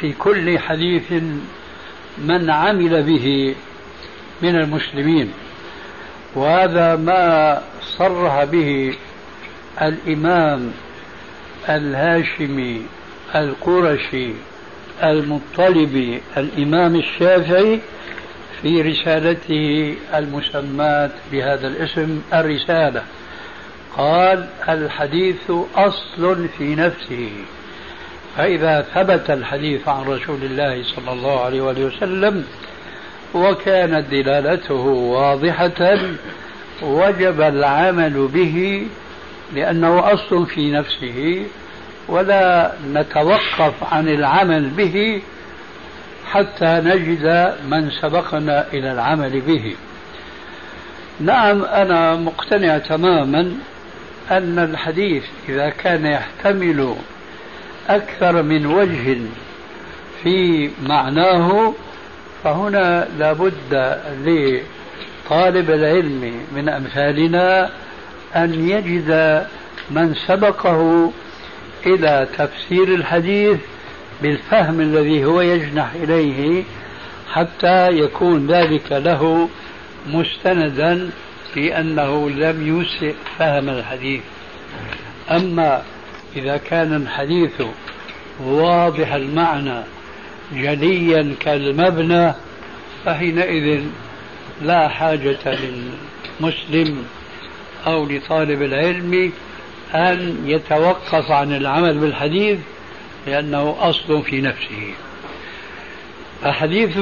في 0.00 0.12
كل 0.12 0.58
حديث 0.58 1.12
من 2.18 2.50
عمل 2.50 3.02
به 3.02 3.54
من 4.42 4.56
المسلمين. 4.56 5.32
وهذا 6.34 6.96
ما 6.96 7.62
صرح 7.98 8.44
به 8.44 8.94
الإمام 9.82 10.72
الهاشمي 11.68 12.82
القرشي 13.34 14.30
المطلبي 15.02 16.20
الإمام 16.36 16.96
الشافعي 16.96 17.80
في 18.62 18.82
رسالته 18.82 19.96
المسماة 20.14 21.10
بهذا 21.32 21.66
الاسم 21.66 22.22
الرسالة. 22.34 23.02
قال 23.96 24.46
الحديث 24.68 25.50
أصل 25.76 26.48
في 26.58 26.74
نفسه. 26.74 27.30
فإذا 28.36 28.86
ثبت 28.94 29.30
الحديث 29.30 29.88
عن 29.88 30.02
رسول 30.02 30.42
الله 30.42 30.82
صلى 30.82 31.12
الله 31.12 31.40
عليه 31.44 31.60
وآله 31.60 31.84
وسلم 31.84 32.44
وكانت 33.34 34.10
دلالته 34.10 34.74
واضحة 34.86 35.98
وجب 36.82 37.40
العمل 37.40 38.28
به 38.34 38.86
لأنه 39.54 40.12
أصل 40.12 40.46
في 40.46 40.70
نفسه 40.70 41.46
ولا 42.08 42.72
نتوقف 42.92 43.94
عن 43.94 44.08
العمل 44.08 44.68
به 44.68 45.22
حتى 46.30 46.80
نجد 46.84 47.54
من 47.68 47.90
سبقنا 47.90 48.66
إلى 48.72 48.92
العمل 48.92 49.40
به. 49.40 49.76
نعم 51.20 51.64
أنا 51.64 52.16
مقتنع 52.16 52.78
تماما 52.78 53.52
أن 54.30 54.58
الحديث 54.58 55.24
إذا 55.48 55.68
كان 55.68 56.06
يحتمل 56.06 56.94
أكثر 57.88 58.42
من 58.42 58.66
وجه 58.66 59.18
في 60.22 60.70
معناه 60.82 61.74
فهنا 62.44 63.08
لابد 63.18 63.98
لطالب 64.24 65.70
العلم 65.70 66.34
من 66.54 66.68
أمثالنا 66.68 67.70
أن 68.36 68.68
يجد 68.68 69.46
من 69.90 70.14
سبقه 70.26 71.12
إلى 71.86 72.26
تفسير 72.38 72.88
الحديث 72.94 73.58
بالفهم 74.22 74.80
الذي 74.80 75.24
هو 75.24 75.40
يجنح 75.40 75.92
إليه 75.94 76.64
حتى 77.32 77.88
يكون 77.88 78.46
ذلك 78.46 78.92
له 78.92 79.48
مستندا 80.06 81.10
في 81.54 81.80
أنه 81.80 82.30
لم 82.30 82.80
يسئ 82.80 83.14
فهم 83.38 83.68
الحديث. 83.68 84.20
أما 85.30 85.82
إذا 86.36 86.56
كان 86.56 86.96
الحديث 86.96 87.62
واضح 88.40 89.12
المعنى 89.12 89.82
جليا 90.52 91.34
كالمبنى 91.40 92.32
فحينئذ 93.04 93.80
لا 94.62 94.88
حاجة 94.88 95.38
للمسلم 96.40 97.04
أو 97.86 98.06
لطالب 98.06 98.62
العلم 98.62 99.32
أن 99.94 100.42
يتوقف 100.46 101.30
عن 101.30 101.52
العمل 101.52 101.98
بالحديث 101.98 102.58
لأنه 103.26 103.76
أصل 103.80 104.22
في 104.22 104.40
نفسه. 104.40 104.94
حديث 106.44 106.98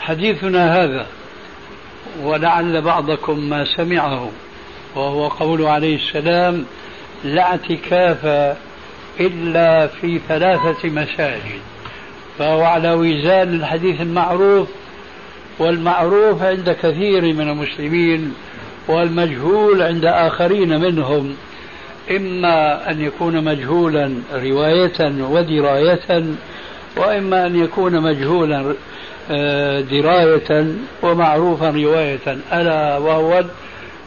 حديثنا 0.00 0.84
هذا 0.84 1.06
ولعل 2.22 2.82
بعضكم 2.82 3.38
ما 3.38 3.64
سمعه 3.64 4.30
وهو 4.94 5.28
قول 5.28 5.62
عليه 5.62 5.96
السلام 5.96 6.64
لا 7.24 7.42
اعتكاف 7.42 8.54
إلا 9.20 9.86
في 9.86 10.20
ثلاثة 10.28 10.88
مساجد. 10.88 11.60
فهو 12.38 12.62
على 12.62 12.92
وزان 12.92 13.54
الحديث 13.54 14.00
المعروف 14.00 14.68
والمعروف 15.58 16.42
عند 16.42 16.76
كثير 16.82 17.22
من 17.22 17.48
المسلمين 17.48 18.34
والمجهول 18.88 19.82
عند 19.82 20.04
آخرين 20.04 20.80
منهم. 20.80 21.36
إما 22.10 22.90
أن 22.90 23.00
يكون 23.00 23.44
مجهولا 23.44 24.14
رواية 24.32 25.12
ودراية 25.20 26.24
وإما 26.96 27.46
أن 27.46 27.64
يكون 27.64 28.00
مجهولا 28.00 28.74
دراية 29.90 30.66
ومعروفا 31.02 31.70
رواية. 31.70 32.38
ألا 32.52 32.96
وهو 32.96 33.44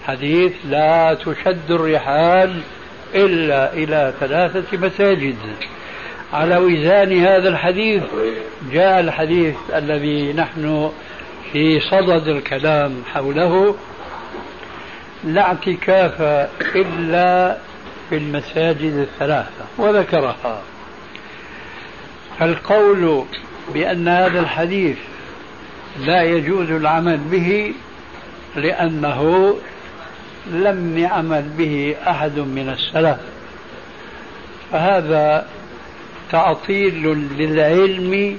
حديث 0.08 0.54
لا 0.70 1.14
تشد 1.14 1.72
الرحال 1.72 2.62
إلا 3.16 3.74
إلى 3.74 4.14
ثلاثة 4.20 4.78
مساجد. 4.78 5.36
على 6.34 6.58
وزان 6.58 7.26
هذا 7.26 7.50
الحديث 7.50 8.04
جاء 8.72 9.00
الحديث 9.00 9.56
الذي 9.76 10.34
نحن 10.34 10.92
في 11.52 11.80
صدد 11.80 12.28
الكلام 12.28 13.04
حوله. 13.14 13.76
لا 15.24 15.42
اعتكاف 15.42 16.22
إلا 16.76 17.58
في 18.10 18.18
المساجد 18.18 18.94
الثلاثة 18.94 19.66
وذكرها. 19.78 20.62
القول 22.42 23.24
بأن 23.74 24.08
هذا 24.08 24.40
الحديث 24.40 24.98
لا 26.00 26.24
يجوز 26.24 26.72
العمل 26.72 27.18
به 27.18 27.74
لأنه 28.56 29.56
لم 30.52 30.98
يعمل 30.98 31.42
به 31.58 31.96
أحد 32.08 32.40
من 32.40 32.70
السلف. 32.70 33.18
فهذا 34.72 35.48
تعطيل 36.32 37.28
للعلم 37.38 38.38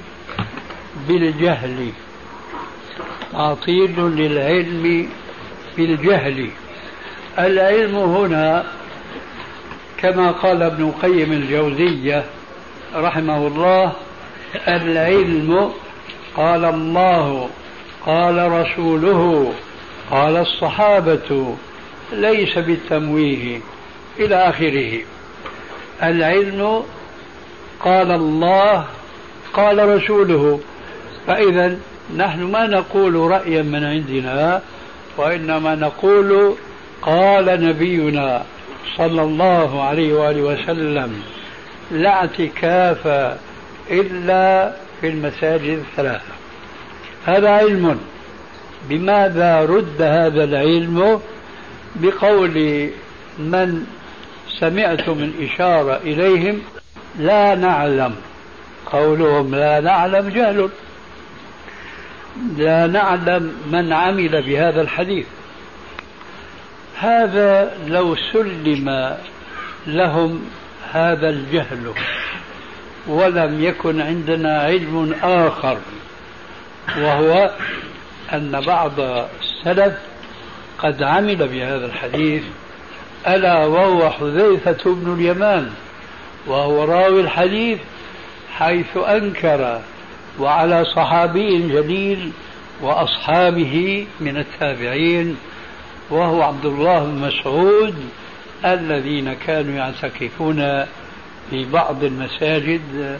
بالجهل. 1.08 1.88
تعطيل 3.32 4.00
للعلم 4.00 5.08
بالجهل. 5.76 6.50
العلم 7.38 7.96
هنا 7.96 8.64
كما 9.98 10.30
قال 10.30 10.62
ابن 10.62 10.90
قيم 10.90 11.32
الجوزية 11.32 12.24
رحمه 12.94 13.46
الله 13.46 13.92
العلم 14.68 15.72
قال 16.36 16.64
الله 16.64 17.48
قال 18.06 18.52
رسوله 18.52 19.52
قال 20.10 20.36
الصحابة 20.36 21.54
ليس 22.12 22.58
بالتمويه 22.58 23.60
إلى 24.18 24.34
آخره. 24.34 25.00
العلم 26.02 26.82
قال 27.80 28.10
الله 28.10 28.84
قال 29.54 29.88
رسوله. 29.88 30.60
فإذا 31.26 31.76
نحن 32.16 32.42
ما 32.42 32.66
نقول 32.66 33.14
رأيا 33.14 33.62
من 33.62 33.84
عندنا 33.84 34.62
وإنما 35.16 35.74
نقول 35.74 36.54
قال 37.02 37.64
نبينا 37.64 38.42
صلى 38.96 39.22
الله 39.22 39.82
عليه 39.82 40.14
وآله 40.14 40.42
وسلم 40.42 41.22
لا 41.90 42.10
اعتكاف 42.10 43.06
إلا 43.90 44.72
في 45.04 45.10
المساجد 45.10 45.78
الثلاثة 45.78 46.32
هذا 47.26 47.50
علم. 47.50 48.00
بماذا 48.88 49.60
رد 49.60 50.02
هذا 50.02 50.44
العلم؟ 50.44 51.20
بقول 51.96 52.90
من 53.38 53.86
سمعت 54.60 55.08
من 55.08 55.48
إشارة 55.50 55.96
إليهم 55.96 56.62
لا 57.18 57.54
نعلم. 57.54 58.14
قولهم 58.86 59.54
لا 59.54 59.80
نعلم 59.80 60.28
جهل. 60.28 60.70
لا 62.56 62.86
نعلم 62.86 63.52
من 63.72 63.92
عمل 63.92 64.42
بهذا 64.42 64.80
الحديث. 64.80 65.26
هذا 66.98 67.76
لو 67.86 68.16
سلم 68.32 69.16
لهم 69.86 70.44
هذا 70.92 71.28
الجهل. 71.28 71.92
ولم 73.06 73.64
يكن 73.64 74.00
عندنا 74.00 74.58
علم 74.62 75.14
آخر 75.22 75.78
وهو 76.98 77.50
أن 78.32 78.60
بعض 78.66 79.00
السلف 79.00 79.94
قد 80.78 81.02
عمل 81.02 81.48
بهذا 81.48 81.86
الحديث 81.86 82.42
ألا 83.26 83.66
وهو 83.66 84.10
حذيفة 84.10 84.94
بن 84.94 85.14
اليمان 85.14 85.70
وهو 86.46 86.84
راوي 86.84 87.20
الحديث 87.20 87.78
حيث 88.58 88.96
أنكر 88.96 89.80
وعلى 90.38 90.84
صحابي 90.84 91.68
جليل 91.68 92.32
وأصحابه 92.80 94.06
من 94.20 94.36
التابعين 94.36 95.36
وهو 96.10 96.42
عبد 96.42 96.64
الله 96.64 97.04
بن 97.04 97.18
مسعود 97.18 97.94
الذين 98.64 99.34
كانوا 99.34 99.74
يعتكفون 99.74 100.84
في 101.50 101.64
بعض 101.64 102.04
المساجد 102.04 103.18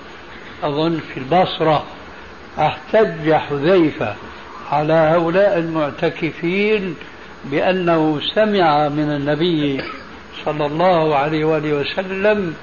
أظن 0.62 1.00
في 1.14 1.20
البصرة 1.20 1.84
احتج 2.58 3.32
حذيفة 3.32 4.14
على 4.70 4.92
هؤلاء 4.92 5.58
المعتكفين 5.58 6.96
بأنه 7.44 8.20
سمع 8.34 8.88
من 8.88 9.10
النبي 9.10 9.82
صلى 10.44 10.66
الله 10.66 11.16
عليه 11.16 11.44
وآله 11.44 11.72
وسلم 11.72 12.54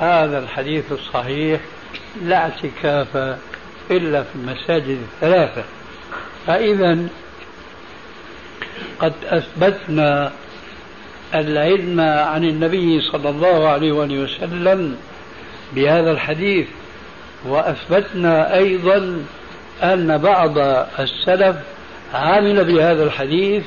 هذا 0.00 0.38
الحديث 0.38 0.92
الصحيح 0.92 1.60
لا 2.22 2.36
اعتكاف 2.36 3.16
إلا 3.90 4.22
في 4.22 4.34
المساجد 4.34 4.98
الثلاثة. 5.14 5.64
فإذا 6.46 6.98
قد 8.98 9.12
أثبتنا 9.24 10.32
العلم 11.34 12.00
عن 12.00 12.44
النبي 12.44 13.00
صلى 13.00 13.30
الله 13.30 13.68
عليه 13.68 13.92
وسلم 13.92 14.96
بهذا 15.74 16.10
الحديث 16.10 16.66
وأثبتنا 17.44 18.56
أيضا 18.56 19.24
أن 19.82 20.18
بعض 20.18 20.58
السلف 20.98 21.56
عمل 22.14 22.64
بهذا 22.64 23.04
الحديث 23.04 23.62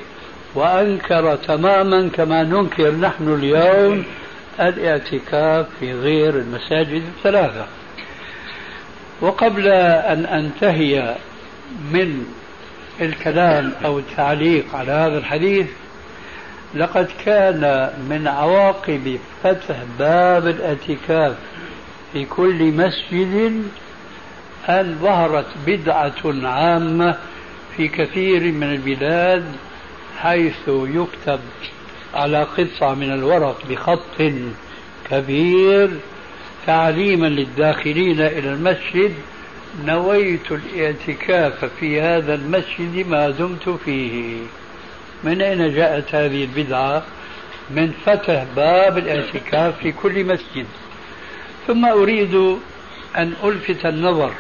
وأنكر 0.56 1.36
تماما 1.36 2.10
كما 2.14 2.44
ننكر 2.44 2.92
نحن 2.92 3.34
اليوم 3.34 4.04
الإعتكاف 4.60 5.66
في 5.80 5.94
غير 5.94 6.30
المساجد 6.30 7.02
الثلاثة. 7.18 7.66
وقبل 9.22 9.68
أن 9.68 10.26
أنتهي 10.26 11.16
من 11.92 12.26
الكلام 13.02 13.72
أو 13.86 14.00
التعليق 14.00 14.76
على 14.76 14.92
هذا 14.92 15.18
الحديث 15.18 15.68
لقد 16.76 17.08
كان 17.26 17.90
من 18.10 18.28
عواقب 18.28 19.20
فتح 19.44 19.76
باب 20.00 20.48
الاعتكاف 20.48 21.36
في 22.14 22.26
كل 22.26 22.64
مسجد 22.72 23.64
أن 24.70 24.98
ظهرت 25.02 25.46
بدعة 25.68 26.48
عامة 26.48 27.18
في 27.78 27.88
كثير 27.88 28.52
من 28.52 28.64
البلاد 28.64 29.44
حيث 30.18 30.68
يكتب 30.68 31.40
على 32.14 32.44
قطعة 32.44 32.94
من 32.94 33.12
الورق 33.12 33.62
بخط 33.70 34.22
كبير 35.10 35.90
تعليما 36.68 37.28
للداخلين 37.28 38.22
إلى 38.22 38.50
المسجد 38.50 39.14
نويت 39.86 40.52
الاعتكاف 40.52 41.66
في 41.80 42.02
هذا 42.02 42.34
المسجد 42.34 43.08
ما 43.08 43.30
دمت 43.30 43.70
فيه. 43.70 44.38
من 45.24 45.42
أين 45.42 45.76
جاءت 45.76 46.16
هذه 46.16 46.44
البدعة؟ 46.44 47.04
من 47.70 47.92
فتح 48.06 48.46
باب 48.56 48.98
الإعتكاف 48.98 49.80
في 49.80 49.92
كل 49.92 50.26
مسجد. 50.26 50.66
ثم 51.68 51.86
أريد 51.86 52.36
أن 53.18 53.34
ألفت 53.44 53.86
النظر. 53.86 54.34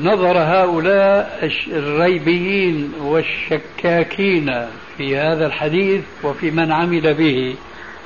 نظر 0.00 0.38
هؤلاء 0.38 1.50
الريبيين 1.66 2.92
والشكاكين 3.00 4.66
في 4.98 5.16
هذا 5.18 5.46
الحديث 5.46 6.04
وفي 6.22 6.50
من 6.50 6.72
عمل 6.72 7.14
به 7.14 7.56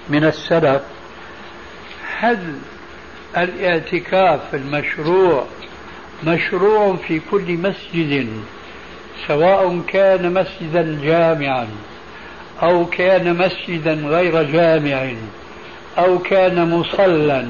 من 0.09 0.25
السلف. 0.25 0.83
هل 2.19 2.59
الإعتكاف 3.37 4.55
المشروع 4.55 5.47
مشروع 6.25 6.97
في 6.97 7.21
كل 7.31 7.53
مسجد؟ 7.53 8.29
سواء 9.29 9.81
كان 9.89 10.33
مسجدا 10.35 11.01
جامعا 11.03 11.69
أو 12.63 12.87
كان 12.87 13.37
مسجدا 13.37 13.93
غير 13.93 14.43
جامع 14.43 15.13
أو 15.99 16.19
كان 16.19 16.71
مصلى 16.71 17.49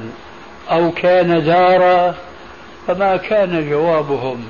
أو 0.70 0.92
كان 0.92 1.44
دارا 1.44 2.14
فما 2.86 3.16
كان 3.16 3.70
جوابهم؟ 3.70 4.44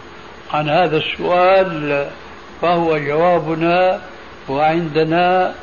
عن 0.52 0.68
هذا 0.68 0.96
السؤال 0.96 2.06
فهو 2.62 2.98
جوابنا 2.98 4.00
وعندنا 4.48 5.54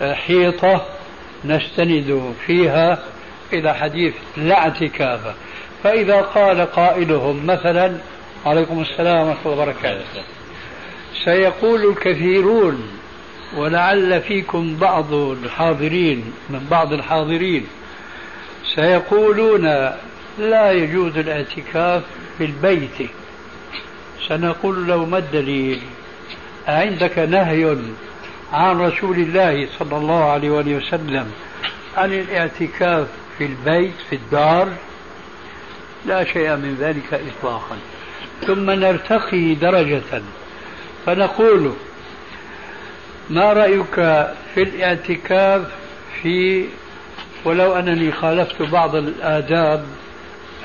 حيطة 0.00 0.84
نستند 1.44 2.34
فيها 2.46 2.98
إلى 3.52 3.74
حديث 3.74 4.14
لا 4.36 4.58
اعتكاف. 4.58 5.20
فإذا 5.82 6.20
قال 6.20 6.60
قائلهم 6.60 7.46
مثلا 7.46 7.96
عليكم 8.46 8.80
السلام 8.80 9.28
ورحمة 9.28 9.52
الله 9.52 9.62
وبركاته. 9.62 10.22
سيقول 11.24 11.88
الكثيرون 11.88 12.82
ولعل 13.56 14.20
فيكم 14.20 14.76
بعض 14.76 15.12
الحاضرين 15.14 16.32
من 16.50 16.66
بعض 16.70 16.92
الحاضرين 16.92 17.66
سيقولون 18.74 19.64
لا 20.38 20.72
يجوز 20.72 21.18
الاعتكاف 21.18 22.02
في 22.38 22.44
البيت 22.44 23.10
سنقول 24.28 24.86
له 24.86 25.04
ما 25.04 25.18
الدليل؟ 25.18 25.80
عندك 26.68 27.18
نهي 27.18 27.76
عن 28.52 28.78
رسول 28.78 29.16
الله 29.16 29.68
صلى 29.78 29.96
الله 29.96 30.24
عليه 30.24 30.50
وسلم 30.50 31.32
عن 31.96 32.12
الاعتكاف 32.12 33.08
في 33.38 33.44
البيت 33.44 33.94
في 34.10 34.16
الدار؟ 34.16 34.68
لا 36.06 36.24
شيء 36.24 36.56
من 36.56 36.76
ذلك 36.80 37.20
إطلاقا. 37.38 37.76
ثم 38.46 38.70
نرتقي 38.70 39.54
درجة. 39.54 40.22
فنقول 41.06 41.72
ما 43.30 43.52
رأيك 43.52 43.94
في 44.54 44.62
الاعتكاف 44.62 45.62
في 46.22 46.66
ولو 47.44 47.72
أنني 47.72 48.12
خالفت 48.12 48.62
بعض 48.62 48.96
الآداب 48.96 49.84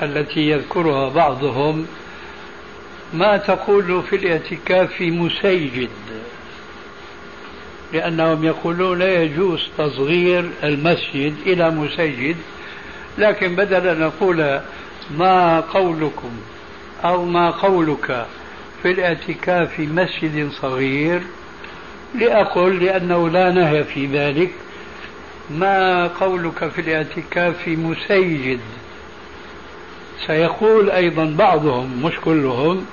التي 0.02 0.40
يذكرها 0.50 1.08
بعضهم 1.08 1.86
ما 3.12 3.36
تقول 3.36 4.02
في 4.02 4.16
الاعتكاف 4.16 4.92
في 4.92 5.10
مسيجد؟ 5.10 5.88
لأنهم 7.92 8.44
يقولون 8.44 8.98
لا 8.98 9.22
يجوز 9.22 9.68
تصغير 9.78 10.50
المسجد 10.64 11.34
إلى 11.46 11.70
مسجد 11.70 12.36
لكن 13.18 13.56
بدل 13.56 13.86
أن 13.88 14.00
نقول 14.00 14.60
ما 15.10 15.60
قولكم 15.60 16.30
أو 17.04 17.24
ما 17.24 17.50
قولك. 17.50 18.26
في 18.82 18.90
الاعتكاف 18.90 19.74
في 19.74 19.86
مسجد 19.86 20.50
صغير 20.50 21.22
لأقول 22.14 22.84
لأنه 22.84 23.28
لا 23.28 23.50
نهي 23.50 23.84
في 23.84 24.06
ذلك. 24.06 24.50
ما 25.50 26.06
قولك 26.06 26.68
في 26.68 26.80
الاعتكاف 26.80 27.62
في 27.62 27.76
مسيجد؟ 27.76 28.60
سيقول 30.26 30.90
أيضا 30.90 31.24
بعضهم 31.38 32.02
مش 32.04 32.12
كلهم 32.24 32.86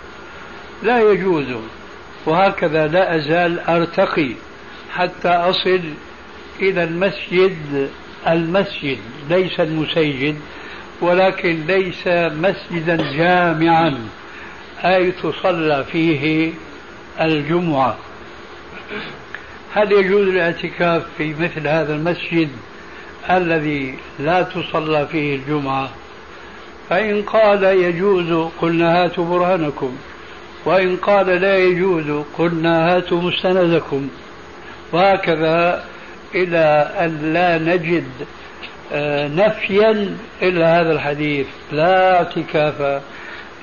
لا 0.83 1.11
يجوز. 1.11 1.45
وهكذا 2.25 2.87
لا 2.87 3.15
أزال 3.15 3.59
أرتقي 3.59 4.31
حتى 4.93 5.29
أصل 5.29 5.79
إلى 6.61 6.83
المسجد 6.83 7.89
المسجد 8.27 8.97
ليس 9.29 9.59
المسيجد 9.59 10.35
ولكن 11.01 11.65
ليس 11.67 12.07
مسجدا 12.07 13.13
جامعا. 13.17 13.97
أي 14.85 15.11
تصلى 15.11 15.83
فيه 15.91 16.51
الجمعة. 17.21 17.97
هل 19.73 19.91
يجوز 19.91 20.27
الاعتكاف 20.27 21.03
في 21.17 21.33
مثل 21.39 21.67
هذا 21.67 21.95
المسجد 21.95 22.49
الذي 23.29 23.95
لا 24.19 24.41
تصلى 24.41 25.07
فيه 25.11 25.35
الجمعة؟ 25.35 25.89
فإن 26.89 27.21
قال 27.21 27.63
يجوز 27.63 28.49
قلنا 28.61 29.03
هاتوا 29.03 29.25
برهانكم 29.25 29.97
وإن 30.65 30.95
قال 30.95 31.27
لا 31.27 31.57
يجوز 31.57 32.23
قلنا 32.37 32.95
هاتوا 32.95 33.21
مستندكم. 33.21 34.09
وهكذا 34.91 35.83
إلى 36.35 36.91
أن 36.99 37.33
لا 37.33 37.57
نجد 37.57 38.07
آه، 38.93 39.27
نفيا 39.27 40.17
إلا 40.41 40.81
هذا 40.81 40.91
الحديث 40.91 41.47
لا 41.71 42.17
اعتكاف 42.17 43.01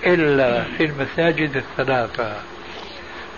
إلا 0.06 0.64
في 0.78 0.84
المساجد 0.84 1.56
الثلاثة. 1.56 2.36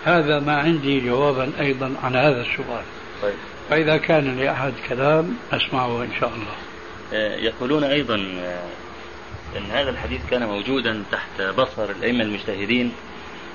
هذا 0.04 0.40
ما 0.40 0.56
عندي 0.56 1.00
جوابا 1.00 1.52
أيضا 1.60 1.94
عن 2.02 2.16
هذا 2.16 2.40
السؤال. 2.40 2.84
طيب. 3.22 3.34
فإذا 3.70 3.96
كان 3.96 4.38
لأحد 4.38 4.72
كلام 4.88 5.36
أسمعه 5.52 6.02
إن 6.02 6.10
شاء 6.20 6.28
الله. 6.28 6.66
آه، 7.12 7.36
يقولون 7.36 7.84
أيضا 7.84 8.14
آه، 8.14 8.68
أن 9.56 9.70
هذا 9.70 9.90
الحديث 9.90 10.20
كان 10.30 10.46
موجودا 10.46 11.02
تحت 11.12 11.42
بصر 11.42 11.90
الأئمة 11.90 12.24
المجتهدين 12.24 12.92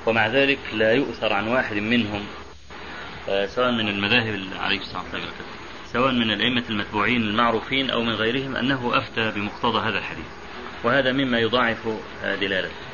ومع 0.05 0.27
ذلك 0.27 0.59
لا 0.73 0.93
يؤثر 0.93 1.33
عن 1.33 1.47
واحد 1.47 1.75
منهم 1.75 2.25
آه، 3.29 3.45
سواء 3.45 3.71
من 3.71 3.87
المذاهب 3.87 4.39
عليكم 4.59 4.83
السلام 4.83 5.03
سواء 5.93 6.11
من 6.11 6.31
الأئمة 6.31 6.63
المتبوعين 6.69 7.21
المعروفين 7.21 7.89
أو 7.89 8.01
من 8.01 8.13
غيرهم 8.13 8.55
أنه 8.55 8.97
أفتى 8.97 9.31
بمقتضى 9.31 9.79
هذا 9.79 9.97
الحديث. 9.97 10.25
وهذا 10.83 11.11
مما 11.11 11.39
يضاعف 11.39 11.87
دلالته. 12.23 12.90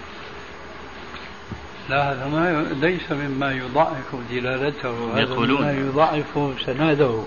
لا 1.89 2.11
هذا 2.11 2.27
ما 2.27 2.65
ليس 2.81 3.11
مما 3.11 3.51
يضاعف 3.51 4.15
دلالته 4.31 5.13
هذا 5.15 5.35
مما 5.35 5.71
يضاعف 5.71 6.55
سناده 6.65 7.23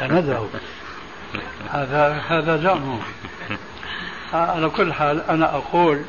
سنده. 0.00 0.42
هذا 1.70 2.22
هذا 2.28 2.56
زعمه 2.56 2.98
على 4.32 4.68
كل 4.68 4.92
حال 4.92 5.20
أنا 5.30 5.56
أقول 5.56 6.02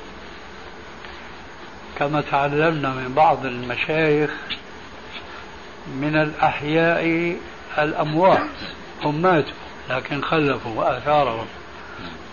كما 2.00 2.22
تعلمنا 2.22 2.90
من 2.90 3.14
بعض 3.16 3.46
المشايخ 3.46 4.32
من 5.88 6.16
الأحياء 6.16 7.36
الأموات 7.78 8.50
هم 9.04 9.22
ماتوا 9.22 9.54
لكن 9.90 10.22
خلفوا 10.22 10.98
آثارهم 10.98 11.46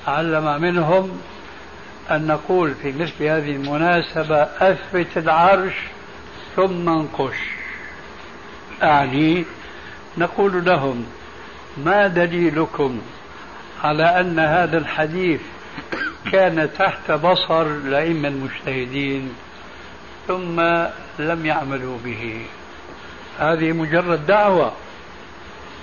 علم 0.07 0.63
منهم 0.63 1.21
أن 2.11 2.27
نقول 2.27 2.75
في 2.75 2.93
مثل 2.93 3.25
هذه 3.25 3.51
المناسبة 3.51 4.43
أثبت 4.43 5.17
العرش 5.17 5.75
ثم 6.57 6.89
انقش. 6.89 7.37
أعني 8.83 9.45
نقول 10.19 10.65
لهم 10.65 11.07
ما 11.77 12.07
دليلكم 12.07 13.01
على 13.85 14.21
أن 14.21 14.39
هذا 14.39 14.79
الحديث 14.79 15.41
كان 16.33 16.69
تحت 16.79 17.11
بصر 17.11 17.67
الأئمة 17.67 18.29
المجتهدين 18.29 19.33
ثم 20.29 20.61
لم 21.19 21.47
يعملوا 21.47 21.99
به؟ 22.05 22.41
هذه 23.39 23.73
مجرد 23.73 24.27
دعوة 24.27 24.73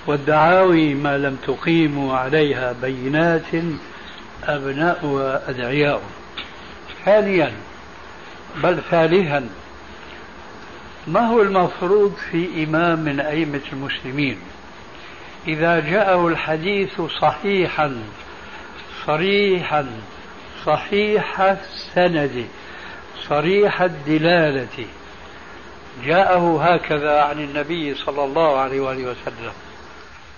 والدعاوي 0.06 0.94
ما 0.94 1.18
لم 1.18 1.36
تقيموا 1.46 2.16
عليها 2.16 2.72
بينات 2.82 3.52
أبناؤها 4.44 5.50
أدعياء 5.50 6.02
ثانيا 7.08 7.52
بل 8.56 8.82
ثالثا 8.90 9.48
ما 11.06 11.20
هو 11.20 11.42
المفروض 11.42 12.14
في 12.30 12.64
إمام 12.64 12.98
من 12.98 13.20
أئمة 13.20 13.60
المسلمين؟ 13.72 14.38
إذا 15.46 15.80
جاءه 15.80 16.28
الحديث 16.28 17.00
صحيحا 17.00 18.02
صريحا 19.06 19.86
صحيح 20.66 21.40
السند 21.40 22.46
صريح 23.28 23.82
الدلالة 23.82 24.86
جاءه 26.04 26.74
هكذا 26.74 27.22
عن 27.22 27.40
النبي 27.40 27.94
صلى 27.94 28.24
الله 28.24 28.58
عليه 28.58 28.80
وآله 28.80 29.10
وسلم. 29.10 29.52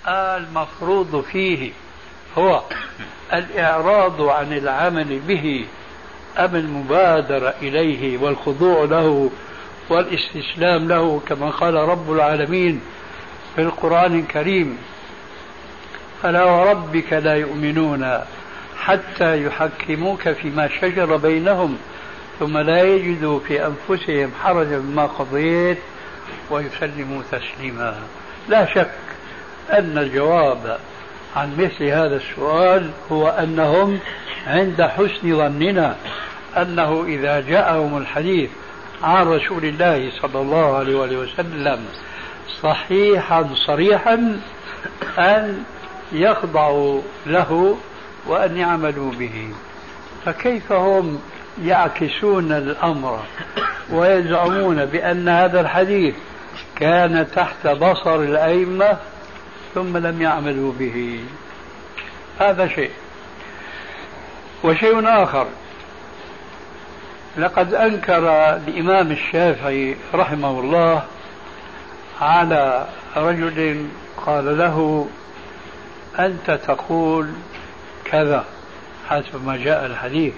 المفروض 0.08 1.24
فيه 1.32 1.72
هو 2.38 2.62
الإعراض 3.32 4.22
عن 4.22 4.52
العمل 4.52 5.18
به 5.18 5.66
أم 6.38 6.56
المبادرة 6.56 7.54
إليه 7.62 8.18
والخضوع 8.18 8.84
له 8.84 9.30
والاستسلام 9.88 10.88
له 10.88 11.20
كما 11.28 11.50
قال 11.50 11.74
رب 11.74 12.12
العالمين 12.12 12.80
في 13.56 13.62
القرآن 13.62 14.18
الكريم 14.18 14.78
فلا 16.22 16.44
وربك 16.44 17.12
لا 17.12 17.34
يؤمنون 17.34 18.20
حتى 18.78 19.44
يحكموك 19.44 20.28
فيما 20.28 20.68
شجر 20.80 21.16
بينهم 21.16 21.78
ثم 22.40 22.58
لا 22.58 22.82
يجدوا 22.82 23.40
في 23.40 23.66
أنفسهم 23.66 24.30
حرجا 24.42 24.78
مما 24.78 25.06
قضيت 25.06 25.78
ويسلموا 26.50 27.22
تسليما. 27.32 27.98
لا 28.48 28.74
شك 28.74 28.90
أن 29.72 29.98
الجواب 29.98 30.78
عن 31.36 31.56
مثل 31.58 31.84
هذا 31.84 32.16
السؤال 32.16 32.90
هو 33.12 33.28
أنهم 33.28 33.98
عند 34.46 34.82
حسن 34.82 35.36
ظننا 35.36 35.96
أنه 36.56 37.04
إذا 37.04 37.40
جاءهم 37.40 37.96
الحديث 37.96 38.50
عن 39.02 39.26
رسول 39.26 39.64
الله 39.64 40.10
صلى 40.22 40.40
الله 40.40 40.76
عليه 40.76 40.96
وسلم 40.96 41.84
صحيحا 42.62 43.48
صريحا 43.66 44.40
أن 45.18 45.62
يخضعوا 46.12 47.00
له 47.26 47.76
وأن 48.26 48.56
يعملوا 48.56 49.12
به. 49.12 49.48
فكيف 50.24 50.72
هم 50.72 51.20
يعكسون 51.64 52.52
الأمر 52.52 53.20
ويزعمون 53.92 54.84
بأن 54.84 55.28
هذا 55.28 55.60
الحديث 55.60 56.14
كان 56.76 57.26
تحت 57.34 57.66
بصر 57.66 58.16
الأئمة 58.16 58.96
ثم 59.74 59.96
لم 59.96 60.22
يعملوا 60.22 60.72
به. 60.78 61.20
هذا 62.38 62.68
شيء. 62.68 62.90
وشيء 64.64 65.22
آخر. 65.22 65.46
لقد 67.36 67.74
أنكر 67.74 68.28
الإمام 68.56 69.10
الشافعي 69.10 69.96
رحمه 70.14 70.60
الله 70.60 71.02
على 72.20 72.86
رجل 73.16 73.86
قال 74.26 74.58
له 74.58 75.08
أنت 76.18 76.50
تقول 76.50 77.30
كذا 78.04 78.44
حسب 79.08 79.46
ما 79.46 79.56
جاء 79.56 79.86
الحديث. 79.86 80.34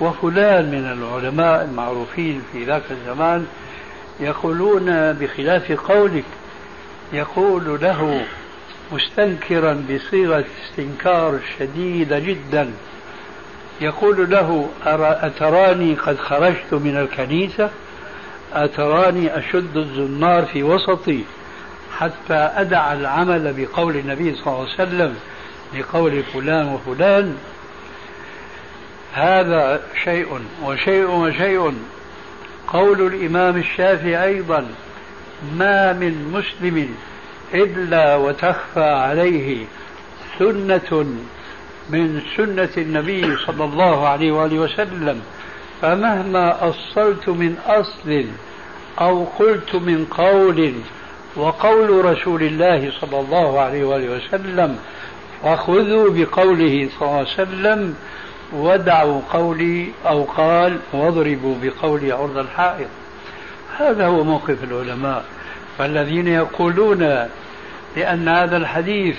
وفلان 0.00 0.64
من 0.64 0.92
العلماء 0.92 1.64
المعروفين 1.64 2.42
في 2.52 2.64
ذاك 2.64 2.82
الزمان 2.90 3.46
يقولون 4.20 5.12
بخلاف 5.12 5.72
قولك 5.72 6.24
يقول 7.12 7.80
له 7.80 8.26
مستنكرا 8.92 9.84
بصيغة 9.90 10.44
استنكار 10.64 11.38
شديدة 11.58 12.18
جدا. 12.18 12.70
يقول 13.80 14.30
له 14.30 14.68
أتراني 15.22 15.94
قد 15.94 16.18
خرجت 16.18 16.72
من 16.72 16.96
الكنيسة؟ 16.96 17.70
أتراني 18.52 19.38
أشد 19.38 19.76
الزنار 19.76 20.44
في 20.44 20.62
وسطي 20.62 21.24
حتى 21.98 22.34
أدع 22.34 22.92
العمل 22.92 23.54
بقول 23.56 23.96
النبي 23.96 24.34
صلى 24.34 24.46
الله 24.46 24.60
عليه 24.60 24.74
وسلم 24.74 25.14
لقول 25.78 26.22
فلان 26.22 26.68
وفلان. 26.68 27.36
هذا 29.12 29.82
شيء 30.04 30.40
وشيء 30.64 31.10
وشيء. 31.10 31.74
قول 32.68 33.06
الإمام 33.06 33.56
الشافعي 33.56 34.24
أيضا 34.24 34.66
ما 35.56 35.92
من 35.92 36.32
مسلم 36.32 36.94
إلا 37.54 38.16
وتخفى 38.16 38.84
عليه 38.84 39.64
سنة 40.38 41.06
من 41.90 42.20
سنة 42.36 42.68
النبي 42.76 43.36
صلى 43.36 43.64
الله 43.64 44.08
عليه 44.08 44.32
وآله 44.32 44.58
وسلم 44.58 45.22
فمهما 45.82 46.68
أصلت 46.68 47.28
من 47.28 47.56
أصل 47.66 48.24
أو 49.00 49.24
قلت 49.24 49.74
من 49.74 50.04
قول 50.04 50.72
وقول 51.36 52.04
رسول 52.04 52.42
الله 52.42 52.92
صلى 53.00 53.20
الله 53.20 53.60
عليه 53.60 53.84
وآله 53.84 54.16
وسلم 54.16 54.78
وخذوا 55.44 56.10
بقوله 56.10 56.88
صلى 56.98 57.08
الله 57.08 57.18
عليه 57.18 57.28
وسلم 57.28 57.94
ودعوا 58.52 59.20
قولي 59.32 59.88
أو 60.06 60.24
قال 60.24 60.78
واضربوا 60.92 61.54
بقولي 61.62 62.12
عرض 62.12 62.38
الحائط. 62.38 62.88
هذا 63.78 64.06
هو 64.06 64.24
موقف 64.24 64.64
العلماء. 64.64 65.24
فالذين 65.78 66.28
يقولون 66.28 67.28
لأن 67.96 68.28
هذا 68.28 68.56
الحديث 68.56 69.16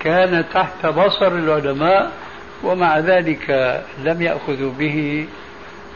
كان 0.00 0.44
تحت 0.54 0.86
بصر 0.86 1.28
العلماء 1.28 2.12
ومع 2.62 2.98
ذلك 2.98 3.50
لم 4.04 4.22
يأخذوا 4.22 4.72
به 4.78 5.26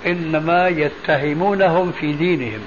إنما 0.07 0.69
يتهمونهم 0.69 1.93
في 1.93 2.13
دينهم 2.13 2.61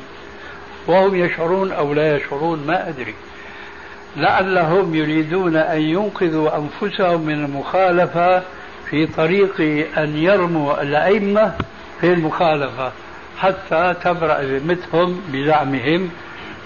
وهم 0.87 1.15
يشعرون 1.15 1.71
أو 1.71 1.93
لا 1.93 2.15
يشعرون 2.15 2.63
ما 2.67 2.89
أدري. 2.89 3.13
لعلهم 4.17 4.95
يريدون 4.95 5.55
أن 5.55 5.81
ينقذوا 5.81 6.49
أنفسهم 6.57 7.21
من 7.21 7.33
المخالفة 7.33 8.41
في 8.89 9.07
طريق 9.07 9.61
أن 9.97 10.17
يرموا 10.17 10.81
الأئمة 10.81 11.53
في 12.01 12.13
المخالفة 12.13 12.91
حتى 13.39 13.95
تبرأ 14.03 14.41
ذمتهم 14.41 15.21
بزعمهم 15.33 16.09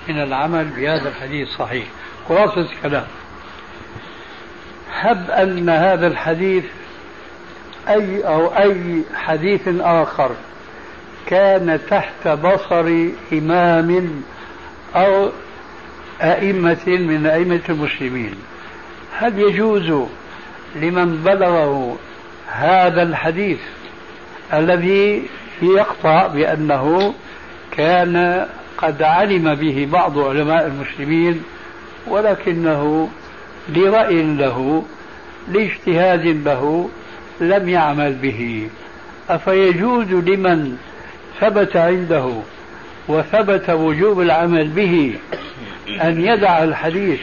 من 0.10 0.22
العمل 0.22 0.66
بهذا 0.66 1.10
الحديث 1.10 1.48
الصحيح 1.48 1.86
خلاصة 2.30 2.62
الكلام. 2.62 3.06
هب 4.94 5.32
أن 5.32 5.70
هذا 5.70 6.08
الحديث 6.08 6.64
أي 7.88 8.24
أو 8.28 8.48
أي 8.48 9.02
حديث 9.16 9.62
آخر 9.80 10.32
كان 11.26 11.80
تحت 11.90 12.28
بصر 12.28 13.08
إمام 13.34 14.22
أو 14.96 15.30
أئمة 16.22 16.88
من 16.88 17.26
أئمة 17.26 17.62
المسلمين. 17.70 18.36
هل 19.18 19.40
يجوز 19.40 20.08
لمن 20.76 21.22
بلغه 21.26 21.98
هذا 22.48 23.04
الحديث 23.04 23.60
الذي 24.54 25.24
يقطع 25.62 26.28
بأنه 26.28 27.14
كان 27.72 28.46
قد 28.78 29.04
علم 29.04 29.56
به 29.56 29.88
بعض 29.92 30.20
علماء 30.20 30.68
المسلمين 30.68 31.44
ولكنه 32.08 33.10
لرأي 33.70 34.24
له 34.24 34.84
لاجتهاد 35.48 36.26
له 36.26 36.90
لم 37.42 37.70
يعمل 37.70 38.14
به. 38.14 38.70
أفيجوز 39.30 40.08
لمن 40.08 40.78
ثبت 41.40 41.76
عنده 41.76 42.32
وثبت 43.08 43.70
وجوب 43.70 44.22
العمل 44.22 44.68
به 44.68 45.16
أن 46.02 46.22
يدع 46.22 46.64
الحديث 46.64 47.20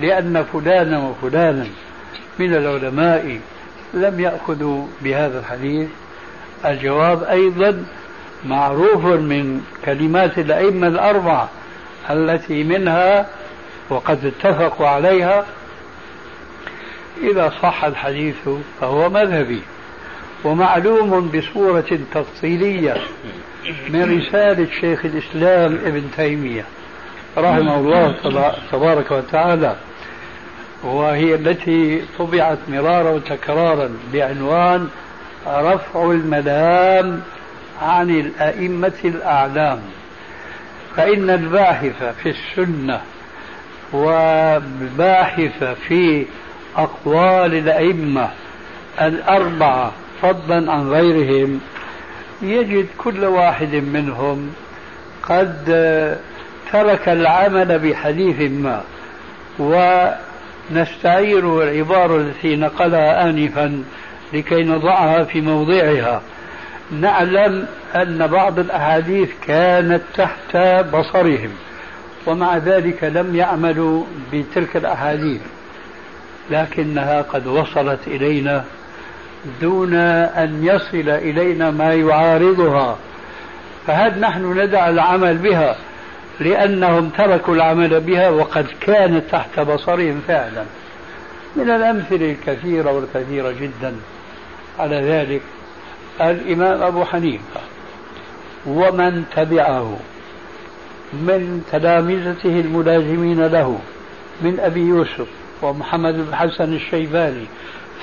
لأن 0.00 0.44
فلانا 0.52 0.98
وفلانا 0.98 1.66
من 2.38 2.54
العلماء 2.54 3.40
لم 3.94 4.20
يأخذوا 4.20 4.86
بهذا 5.00 5.38
الحديث؟ 5.38 5.88
الجواب 6.64 7.22
أيضا 7.22 7.84
معروف 8.44 9.04
من 9.04 9.60
كلمات 9.84 10.38
الأئمة 10.38 10.86
الأربعة 10.86 11.48
التي 12.10 12.64
منها 12.64 13.26
وقد 13.90 14.24
اتفقوا 14.24 14.86
عليها. 14.88 15.46
إذا 17.22 17.52
صح 17.62 17.84
الحديث 17.84 18.48
فهو 18.80 19.10
مذهبي 19.10 19.62
ومعلوم 20.44 21.28
بصورة 21.28 21.98
تفصيلية 22.14 22.96
من 23.88 24.18
رسالة 24.18 24.66
شيخ 24.80 25.04
الإسلام 25.04 25.74
ابن 25.84 26.02
تيمية 26.16 26.64
رحمه 27.38 27.76
الله 27.78 28.14
تبارك 28.72 29.10
وتعالى 29.10 29.76
وهي 30.82 31.34
التي 31.34 32.02
طبعت 32.18 32.58
مرارا 32.68 33.10
وتكرارا 33.10 33.90
بعنوان 34.12 34.88
رفع 35.46 36.10
الملام 36.10 37.22
عن 37.82 38.10
الأئمة 38.10 38.92
الأعلام 39.04 39.80
فإن 40.96 41.30
الباحث 41.30 42.02
في 42.22 42.28
السنة 42.28 43.00
والباحث 43.92 45.64
في 45.64 46.26
أقوال 46.76 47.54
الأئمة 47.54 48.28
الأربعة 49.00 49.92
فضلا 50.22 50.72
عن 50.72 50.90
غيرهم 50.90 51.60
يجد 52.42 52.86
كل 52.98 53.24
واحد 53.24 53.74
منهم 53.74 54.52
قد 55.22 55.64
ترك 56.72 57.08
العمل 57.08 57.78
بحديث 57.78 58.50
ما 58.50 58.82
ونستعير 59.58 61.62
العبارة 61.62 62.16
التي 62.16 62.56
نقلها 62.56 63.30
آنفا 63.30 63.84
لكي 64.32 64.62
نضعها 64.62 65.24
في 65.24 65.40
موضعها. 65.40 66.22
نعلم 66.92 67.66
أن 67.96 68.26
بعض 68.26 68.58
الأحاديث 68.58 69.30
كانت 69.46 70.02
تحت 70.14 70.56
بصرهم 70.94 71.50
ومع 72.26 72.56
ذلك 72.56 73.04
لم 73.04 73.36
يعملوا 73.36 74.04
بتلك 74.32 74.76
الأحاديث 74.76 75.40
لكنها 76.50 77.22
قد 77.22 77.46
وصلت 77.46 78.00
إلينا 78.06 78.64
دون 79.60 79.94
أن 79.94 80.64
يصل 80.64 81.08
إلينا 81.08 81.70
ما 81.70 81.94
يعارضها. 81.94 82.98
فهل 83.86 84.20
نحن 84.20 84.60
ندع 84.60 84.88
العمل 84.88 85.38
بها 85.38 85.76
لأنهم 86.40 87.08
تركوا 87.08 87.54
العمل 87.54 88.00
بها 88.00 88.28
وقد 88.30 88.66
كانت 88.80 89.22
تحت 89.32 89.60
بصرهم 89.60 90.20
فعلا؟ 90.28 90.64
من 91.56 91.70
الأمثلة 91.70 92.30
الكثيرة 92.30 92.92
والكثيرة 92.92 93.50
جدا 93.60 93.94
على 94.78 94.96
ذلك. 94.96 95.42
الإمام 96.20 96.82
أبو 96.82 97.04
حنيفة 97.04 97.60
ومن 98.66 99.24
تبعه 99.36 99.96
من 101.12 101.62
تلامذته 101.72 102.60
الملازمين 102.60 103.46
له 103.46 103.78
من 104.42 104.60
أبي 104.60 104.80
يوسف 104.80 105.26
ومحمد 105.62 106.14
بن 106.14 106.34
حسن 106.34 106.72
الشيباني 106.74 107.44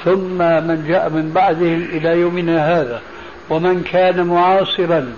ثم 0.05 0.37
من 0.37 0.85
جاء 0.87 1.09
من 1.09 1.31
بعدهم 1.35 1.87
إلى 1.91 2.19
يومنا 2.19 2.81
هذا 2.81 3.01
ومن 3.49 3.83
كان 3.83 4.27
معاصرا 4.27 5.13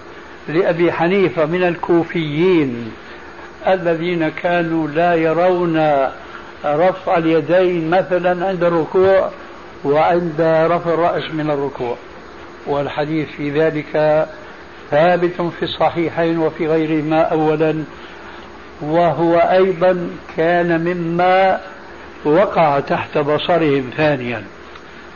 لأبي 0.48 0.92
حنيفة 0.92 1.46
من 1.46 1.64
الكوفيين 1.64 2.92
الذين 3.68 4.30
كانوا 4.30 4.88
لا 4.88 5.16
يرون 5.16 6.08
رفع 6.66 7.18
اليدين 7.18 7.90
مثلا 7.90 8.48
عند 8.48 8.64
الركوع 8.64 9.30
وعند 9.86 10.42
رفع 10.72 10.94
الرأس 10.94 11.24
من 11.34 11.52
الركوع. 11.52 11.98
والحديث 12.68 13.28
في 13.38 13.50
ذلك 13.50 14.28
ثابت 14.92 15.42
في 15.60 15.64
الصحيحين 15.64 16.40
وفي 16.40 16.68
غيرهما 16.68 17.22
أولا 17.22 17.84
وهو 18.82 19.36
أيضا 19.36 20.10
كان 20.38 20.84
مما 20.84 21.60
وقع 22.26 22.80
تحت 22.80 23.18
بصرهم 23.18 23.90
ثانيا. 23.98 24.44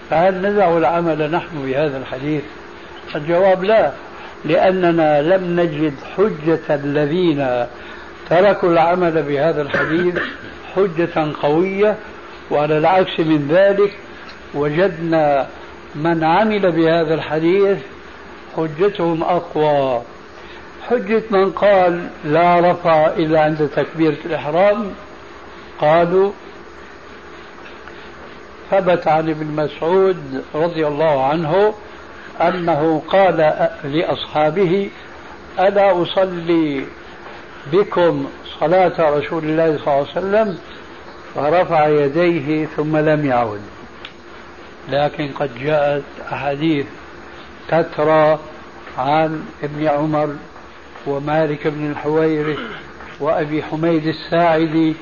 فهل 0.09 0.53
ندع 0.53 0.77
العمل 0.77 1.31
نحن 1.31 1.65
بهذا 1.65 1.97
الحديث؟ 1.97 2.43
الجواب 3.15 3.63
لا 3.63 3.91
لأننا 4.45 5.21
لم 5.21 5.59
نجد 5.59 5.93
حجة 6.17 6.75
الذين 6.75 7.65
تركوا 8.29 8.69
العمل 8.69 9.23
بهذا 9.23 9.61
الحديث 9.61 10.19
حجة 10.75 11.27
قوية 11.41 11.95
وعلى 12.51 12.77
العكس 12.77 13.19
من 13.19 13.47
ذلك 13.51 13.91
وجدنا 14.53 15.47
من 15.95 16.23
عمل 16.23 16.71
بهذا 16.71 17.13
الحديث 17.13 17.77
حجتهم 18.57 19.23
أقوى. 19.23 20.01
حجة 20.89 21.23
من 21.29 21.51
قال 21.51 22.07
لا 22.25 22.71
رفع 22.71 23.07
إلا 23.07 23.41
عند 23.41 23.69
تكبيرة 23.75 24.17
الإحرام 24.25 24.91
قالوا 25.79 26.31
ثبت 28.71 29.07
عن 29.07 29.29
ابن 29.29 29.45
مسعود 29.45 30.43
رضي 30.55 30.87
الله 30.87 31.25
عنه 31.25 31.73
أنه 32.41 33.01
قال 33.07 33.67
لأصحابه 33.83 34.89
ألا 35.59 36.01
أصلي 36.01 36.85
بكم 37.71 38.25
صلاة 38.59 39.17
رسول 39.17 39.43
الله 39.43 39.77
صلى 39.77 39.87
الله 39.87 39.91
عليه 39.91 40.11
وسلم؟ 40.11 40.57
فرفع 41.35 41.87
يديه 41.87 42.65
ثم 42.65 42.97
لم 42.97 43.25
يعود 43.25 43.61
لكن 44.89 45.27
قد 45.39 45.49
جاءت 45.59 46.03
أحاديث 46.31 46.85
تترى 47.67 48.39
عن 48.97 49.45
ابن 49.63 49.87
عمر 49.87 50.35
ومالك 51.07 51.67
بن 51.67 51.91
الحويرث 51.91 52.59
وأبي 53.19 53.63
حميد 53.63 54.07
الساعدي 54.07 54.95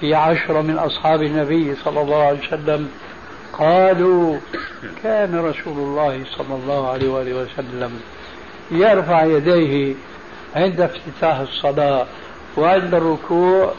في 0.00 0.14
عشرة 0.14 0.60
من 0.60 0.78
أصحاب 0.78 1.22
النبي 1.22 1.74
صلى 1.74 2.00
الله 2.00 2.22
عليه 2.22 2.38
وسلم 2.38 2.88
قالوا 3.52 4.38
كان 5.02 5.38
رسول 5.38 5.78
الله 5.78 6.24
صلى 6.36 6.54
الله 6.54 6.90
عليه 6.90 7.08
وآله 7.08 7.34
وسلم 7.34 8.00
يرفع 8.70 9.24
يديه 9.24 9.94
عند 10.56 10.80
افتتاح 10.80 11.38
الصلاة 11.38 12.06
وعند 12.56 12.94
الركوع 12.94 13.72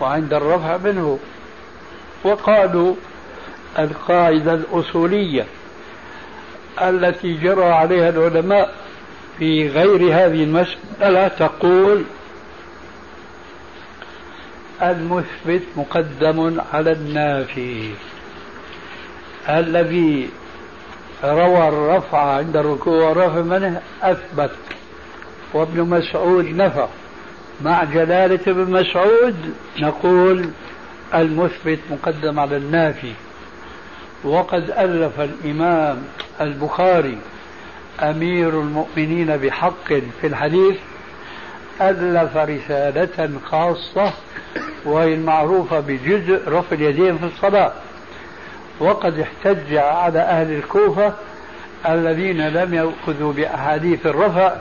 وعند 0.00 0.34
الرفع 0.34 0.76
منه. 0.76 1.18
وقالوا 2.24 2.94
القاعدة 3.78 4.54
الأصولية 4.54 5.46
التي 6.82 7.34
جرى 7.34 7.64
عليها 7.64 8.08
العلماء 8.08 8.74
في 9.38 9.68
غير 9.68 10.02
هذه 10.02 10.44
المسألة. 10.44 11.28
تقول 11.28 12.04
المثبت 14.82 15.62
مقدم 15.76 16.60
على 16.72 16.92
النافي. 16.92 17.90
الذي 19.48 20.28
روى 21.24 21.68
الرفع 21.68 22.18
عند 22.18 22.56
الركوع 22.56 23.08
والرفع 23.08 23.42
منه 23.42 23.80
أثبت. 24.02 24.56
وابن 25.54 25.80
مسعود 25.80 26.44
نفى. 26.44 26.86
مع 27.64 27.84
جلالة 27.84 28.40
ابن 28.46 28.72
مسعود 28.72 29.54
نقول 29.78 30.50
المثبت 31.14 31.78
مقدم 31.90 32.40
على 32.40 32.56
النافي. 32.56 33.12
وقد 34.24 34.70
ألف 34.70 35.20
الإمام 35.20 36.02
البخاري 36.40 37.18
أمير 38.02 38.48
المؤمنين 38.48 39.36
بحق 39.36 39.88
في 40.20 40.26
الحديث 40.26 40.76
ألف 41.80 42.36
رسالة 42.36 43.30
خاصة 43.44 44.12
وهي 44.84 45.14
المعروفة 45.14 45.80
بجزء 45.80 46.48
رفع 46.48 46.76
اليدين 46.76 47.18
في 47.18 47.24
الصلاة. 47.24 47.72
وقد 48.80 49.18
احتج 49.18 49.74
على 49.74 50.18
أهل 50.18 50.52
الكوفة 50.52 51.12
الذين 51.88 52.48
لم 52.48 52.74
يأخذوا 52.74 53.32
بأحاديث 53.32 54.06
الرفع 54.06 54.52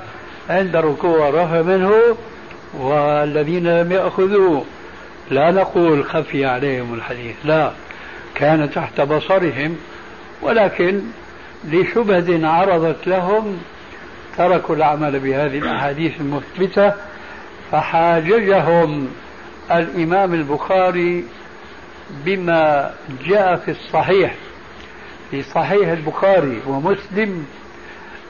عند 0.50 0.76
الركوع 0.76 1.18
والرفع 1.18 1.62
منه 1.62 1.92
والذين 2.74 3.68
لم 3.68 3.92
يأخذوا. 3.92 4.62
لا 5.32 5.52
نقول 5.52 6.06
خفي 6.06 6.46
عليهم 6.46 6.94
الحديث 6.94 7.36
لا. 7.44 7.72
كان 8.36 8.72
تحت 8.72 9.02
بصرهم 9.02 9.78
ولكن 10.42 11.02
لشبهة 11.64 12.48
عرضت 12.48 13.08
لهم 13.08 13.60
تركوا 14.38 14.76
العمل 14.76 15.20
بهذه 15.20 15.58
الأحاديث 15.58 16.22
المثبتة 16.22 16.94
فحاججهم 17.72 19.08
الإمام 19.72 20.34
البخاري 20.34 21.26
بما 22.26 22.94
جاء 23.28 23.56
في 23.56 23.72
الصحيح 23.72 24.36
في 25.32 25.42
صحيح 25.44 25.90
البخاري 25.90 26.62
ومسلم 26.68 27.48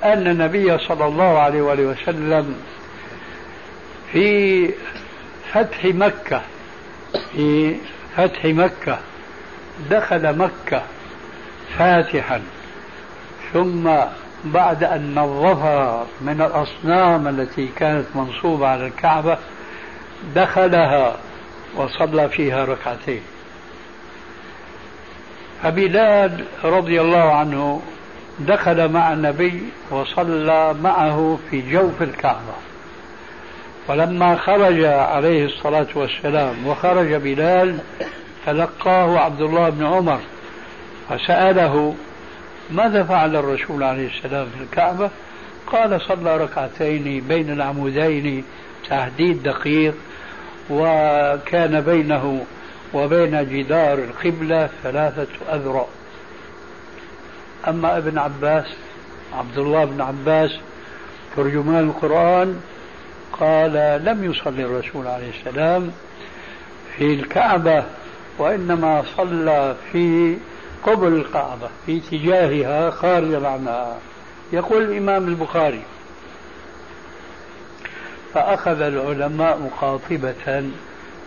أن 0.03 0.27
النبي 0.27 0.77
صلى 0.77 1.05
الله 1.05 1.39
عليه 1.39 1.61
وآله 1.61 1.83
وسلم 1.83 2.55
في 4.11 4.69
فتح 5.53 5.85
مكة 5.85 6.41
في 7.31 7.75
فتح 8.17 8.45
مكة 8.45 8.99
دخل 9.89 10.37
مكة 10.37 10.81
فاتحا. 11.77 12.41
ثم 13.53 13.89
بعد 14.45 14.83
أن 14.83 15.15
نظفها 15.15 16.05
من 16.21 16.41
الأصنام 16.41 17.27
التي 17.27 17.67
كانت 17.67 18.05
منصوبة 18.15 18.67
على 18.67 18.87
الكعبة 18.87 19.37
دخلها 20.35 21.15
وصلى 21.75 22.29
فيها 22.29 22.65
ركعتين. 22.65 23.21
فبلال 25.63 26.45
رضي 26.63 27.01
الله 27.01 27.31
عنه 27.31 27.81
دخل 28.39 28.89
مع 28.91 29.13
النبي 29.13 29.63
وصلى 29.91 30.75
معه 30.81 31.39
في 31.49 31.71
جوف 31.71 32.01
الكعبة. 32.01 32.55
ولما 33.87 34.35
خرج 34.35 34.83
عليه 34.83 35.45
الصلاة 35.45 35.87
والسلام 35.95 36.67
وخرج 36.67 37.13
بلال 37.13 37.79
تلقاه 38.45 39.19
عبد 39.19 39.41
الله 39.41 39.69
بن 39.69 39.85
عمر 39.85 40.19
فسأله 41.09 41.95
ماذا 42.71 43.03
فعل 43.03 43.35
الرسول 43.35 43.83
عليه 43.83 44.07
السلام 44.17 44.47
في 44.57 44.63
الكعبة؟ 44.63 45.09
قال 45.67 46.01
صلى 46.01 46.37
ركعتين 46.37 47.23
بين 47.27 47.49
العمودين 47.49 48.43
تحديد 48.89 49.43
دقيق 49.43 49.95
وكان 50.69 51.81
بينه 51.81 52.45
وبين 52.93 53.49
جدار 53.49 53.97
القبلة 53.97 54.69
ثلاثة 54.83 55.27
أذرع. 55.53 55.85
أما 57.67 57.97
ابن 57.97 58.17
عباس 58.17 58.65
عبد 59.33 59.57
الله 59.57 59.85
بن 59.85 60.01
عباس 60.01 60.51
ترجمان 61.35 61.83
القرآن 61.83 62.61
قال 63.39 64.01
لم 64.05 64.31
يصلي 64.31 64.63
الرسول 64.63 65.07
عليه 65.07 65.29
السلام 65.39 65.91
في 66.97 67.13
الكعبة. 67.13 67.83
وإنما 68.37 69.03
صلى 69.17 69.75
في 69.91 70.37
قبل 70.83 71.07
الكعبة 71.07 71.69
في 71.85 71.97
اتجاهها 71.97 72.91
خارج 72.91 73.45
عنها. 73.45 73.97
يقول 74.53 74.83
الإمام 74.83 75.27
البخاري 75.27 75.81
فأخذ 78.33 78.81
العلماء 78.81 79.59
مقاطبة 79.59 80.63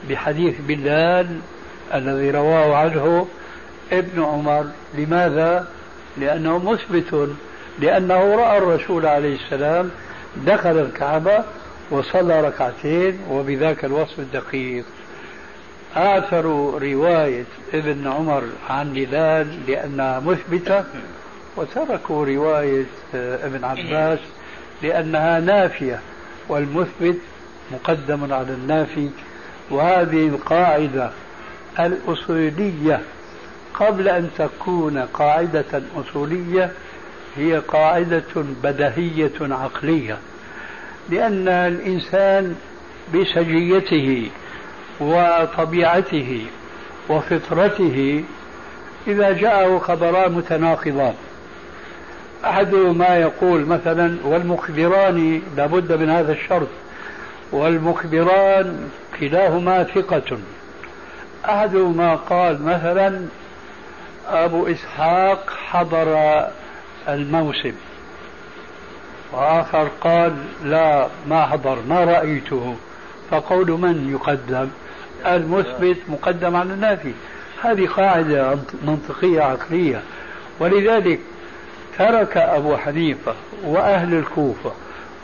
بحديث 0.09 0.55
بلال 0.61 1.41
الذي 1.95 2.31
رواه 2.31 2.77
عنه 2.77 3.27
ابن 3.93 4.23
عمر. 4.23 4.67
لماذا؟ 4.95 5.69
لأنه 6.17 6.59
مثبت 6.59 7.29
لأنه 7.79 8.35
رأى 8.35 8.59
الرسول 8.59 9.07
عليه 9.07 9.37
السلام 9.37 9.91
دخل 10.47 10.79
الكعبة 10.79 11.45
وصلى 11.91 12.41
ركعتين 12.41 13.19
وبذاك 13.31 13.85
الوصف 13.85 14.19
الدقيق 14.19 14.85
آثروا 15.97 16.79
رواية 16.79 17.45
ابن 17.75 18.07
عمر 18.07 18.45
عن 18.71 18.93
بلال 18.93 19.47
لأنها 19.69 20.21
مثبتة 20.21 20.85
وتركوا 21.57 22.25
رواية 22.27 22.87
ابن 23.15 23.65
عباس 23.65 24.19
لأنها 24.83 25.41
نافية 25.41 26.01
والمثبت 26.49 27.17
مقدم 27.73 28.33
على 28.33 28.53
النافي. 28.53 29.11
وهذه 29.71 30.29
القاعدة 30.29 31.11
الأصولية 31.81 33.01
قبل 33.75 34.09
أن 34.09 34.31
تكون 34.39 34.99
قاعدة 34.99 35.83
أصولية 35.97 36.71
هي 37.37 37.59
قاعدة 37.59 38.23
بدهية 38.63 39.33
عقلية 39.41 40.19
لأن 41.11 41.49
الإنسان 41.49 42.57
بسجيته 43.15 44.31
وطبيعته 45.01 46.47
وفطرته 47.09 48.25
إذا 49.07 49.33
جاءه 49.33 49.79
خبران 49.79 50.33
متناقضان. 50.33 51.15
أحدهما 52.45 53.17
يقول 53.17 53.67
مثلا 53.67 54.17
والمخبران 54.25 55.43
لابد 55.57 55.93
من 55.93 56.11
هذا 56.11 56.33
الشرط 56.33 56.69
والمخبران 57.53 58.91
كلاهما 59.21 59.85
ثقة. 59.85 60.39
أحدهما 61.45 62.15
قال 62.15 62.63
مثلا 62.63 63.27
أبو 64.29 64.67
إسحاق 64.67 65.51
حضر 65.71 66.43
الموسم. 67.09 67.73
وآخر 69.33 69.89
قال 70.01 70.37
لا 70.65 71.07
ما 71.29 71.47
حضر 71.47 71.79
ما 71.89 72.05
رأيته. 72.05 72.77
فقول 73.31 73.71
من 73.71 74.13
يقدم؟ 74.13 74.69
المثبت 75.27 75.97
مقدم 76.09 76.57
على 76.57 76.73
النافي. 76.73 77.13
هذه 77.63 77.87
قاعدة 77.87 78.59
منطقية 78.87 79.41
عقلية. 79.41 80.03
ولذلك 80.61 81.21
ترك 81.99 82.37
أبو 82.37 82.77
حنيفة 82.77 83.35
وأهل 83.65 84.15
الكوفة 84.15 84.73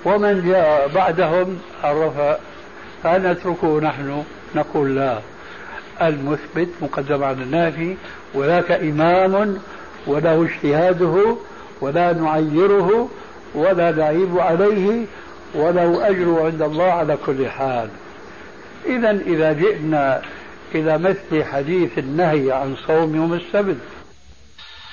ومن 0.05 0.49
جاء 0.49 0.91
بعدهم 0.95 1.59
الرفع 1.85 2.37
فنتركه 3.03 3.81
نحن؟ 3.81 4.25
نقول 4.55 4.97
لا. 4.97 5.19
المثبت 6.03 6.69
مقدم 6.83 7.25
على 7.25 7.43
النافي 7.43 7.97
وذاك 8.35 8.73
إمام 8.73 9.59
وله 10.07 10.43
اجتهاده 10.45 11.37
ولا 11.81 12.13
نعيره 12.13 13.09
ولا 13.55 13.91
نعيب 13.91 14.39
عليه 14.39 15.05
وله 15.55 16.09
أجر 16.09 16.43
عند 16.45 16.63
الله 16.63 16.93
على 16.93 17.17
كل 17.27 17.49
حال. 17.49 17.89
إذا 18.87 19.11
إذا 19.11 19.53
جئنا 19.53 20.23
إلى 20.75 20.99
مثل 20.99 21.45
حديث 21.45 21.99
النهي 21.99 22.53
عن 22.53 22.77
صوم 22.87 23.17
يوم 23.17 23.35
السبت. 23.35 23.77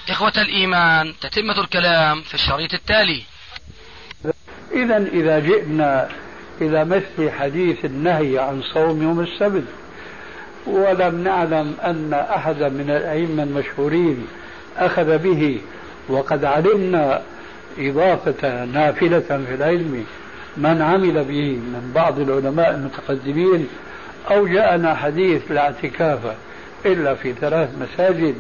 إخوة 0.10 0.34
الإيمان 0.38 1.14
تتمة 1.22 1.62
الكلام 1.62 2.22
في 2.22 2.34
الشريط 2.34 2.74
التالي. 2.74 3.24
إذا 4.72 4.98
إذا 4.98 5.40
جئنا 5.40 6.10
إلى 6.62 6.86
مثل 6.86 7.32
حديث 7.32 7.86
النهي 7.86 8.40
عن 8.40 8.62
صوم 8.74 9.04
يوم 9.04 9.20
السبت. 9.20 9.66
ولم 10.68 11.24
نعلم 11.24 11.76
أن 11.84 12.14
أحدا 12.14 12.70
من 12.70 12.90
الأئمة 12.90 13.44
المشهورين 13.44 14.28
أخذ 14.78 15.18
به 15.18 15.62
وقد 16.10 16.46
علمنا 16.46 17.22
إضافة 17.80 18.66
نافلة 18.66 19.20
في 19.20 19.56
العلم. 19.56 20.06
من 20.58 20.82
عمل 20.82 21.24
به 21.24 21.52
من 21.52 21.92
بعض 21.96 22.20
العلماء 22.20 22.72
المتقدمين 22.72 23.68
أو 24.32 24.48
جاءنا 24.48 24.96
حديث 24.96 25.52
لا 25.52 25.62
اعتكاف 25.62 26.20
إلا 26.86 27.16
في 27.16 27.34
ثلاث 27.34 27.70
مساجد 27.82 28.36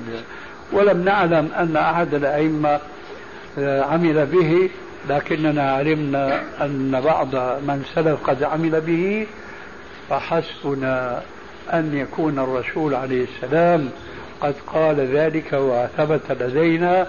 ولم 0.72 1.04
نعلم 1.04 1.50
أن 1.58 1.78
أحد 1.78 2.14
الأئمة 2.14 2.80
آه، 3.60 3.82
عمل 3.82 4.26
به 4.26 4.70
لكننا 5.10 5.72
علمنا 5.72 6.42
أن 6.62 7.02
بعض 7.06 7.36
من 7.36 7.84
سلف 7.96 8.30
قد 8.30 8.44
عمل 8.44 8.82
به 8.82 9.28
فحسبنا 10.10 11.22
أن 11.74 11.98
يكون 11.98 12.40
الرسول 12.40 12.96
عليه 12.96 13.26
السلام 13.36 13.90
قد 14.42 14.54
قال 14.68 14.96
ذلك 14.96 15.54
وثبت 15.54 16.32
لدينا. 16.42 17.08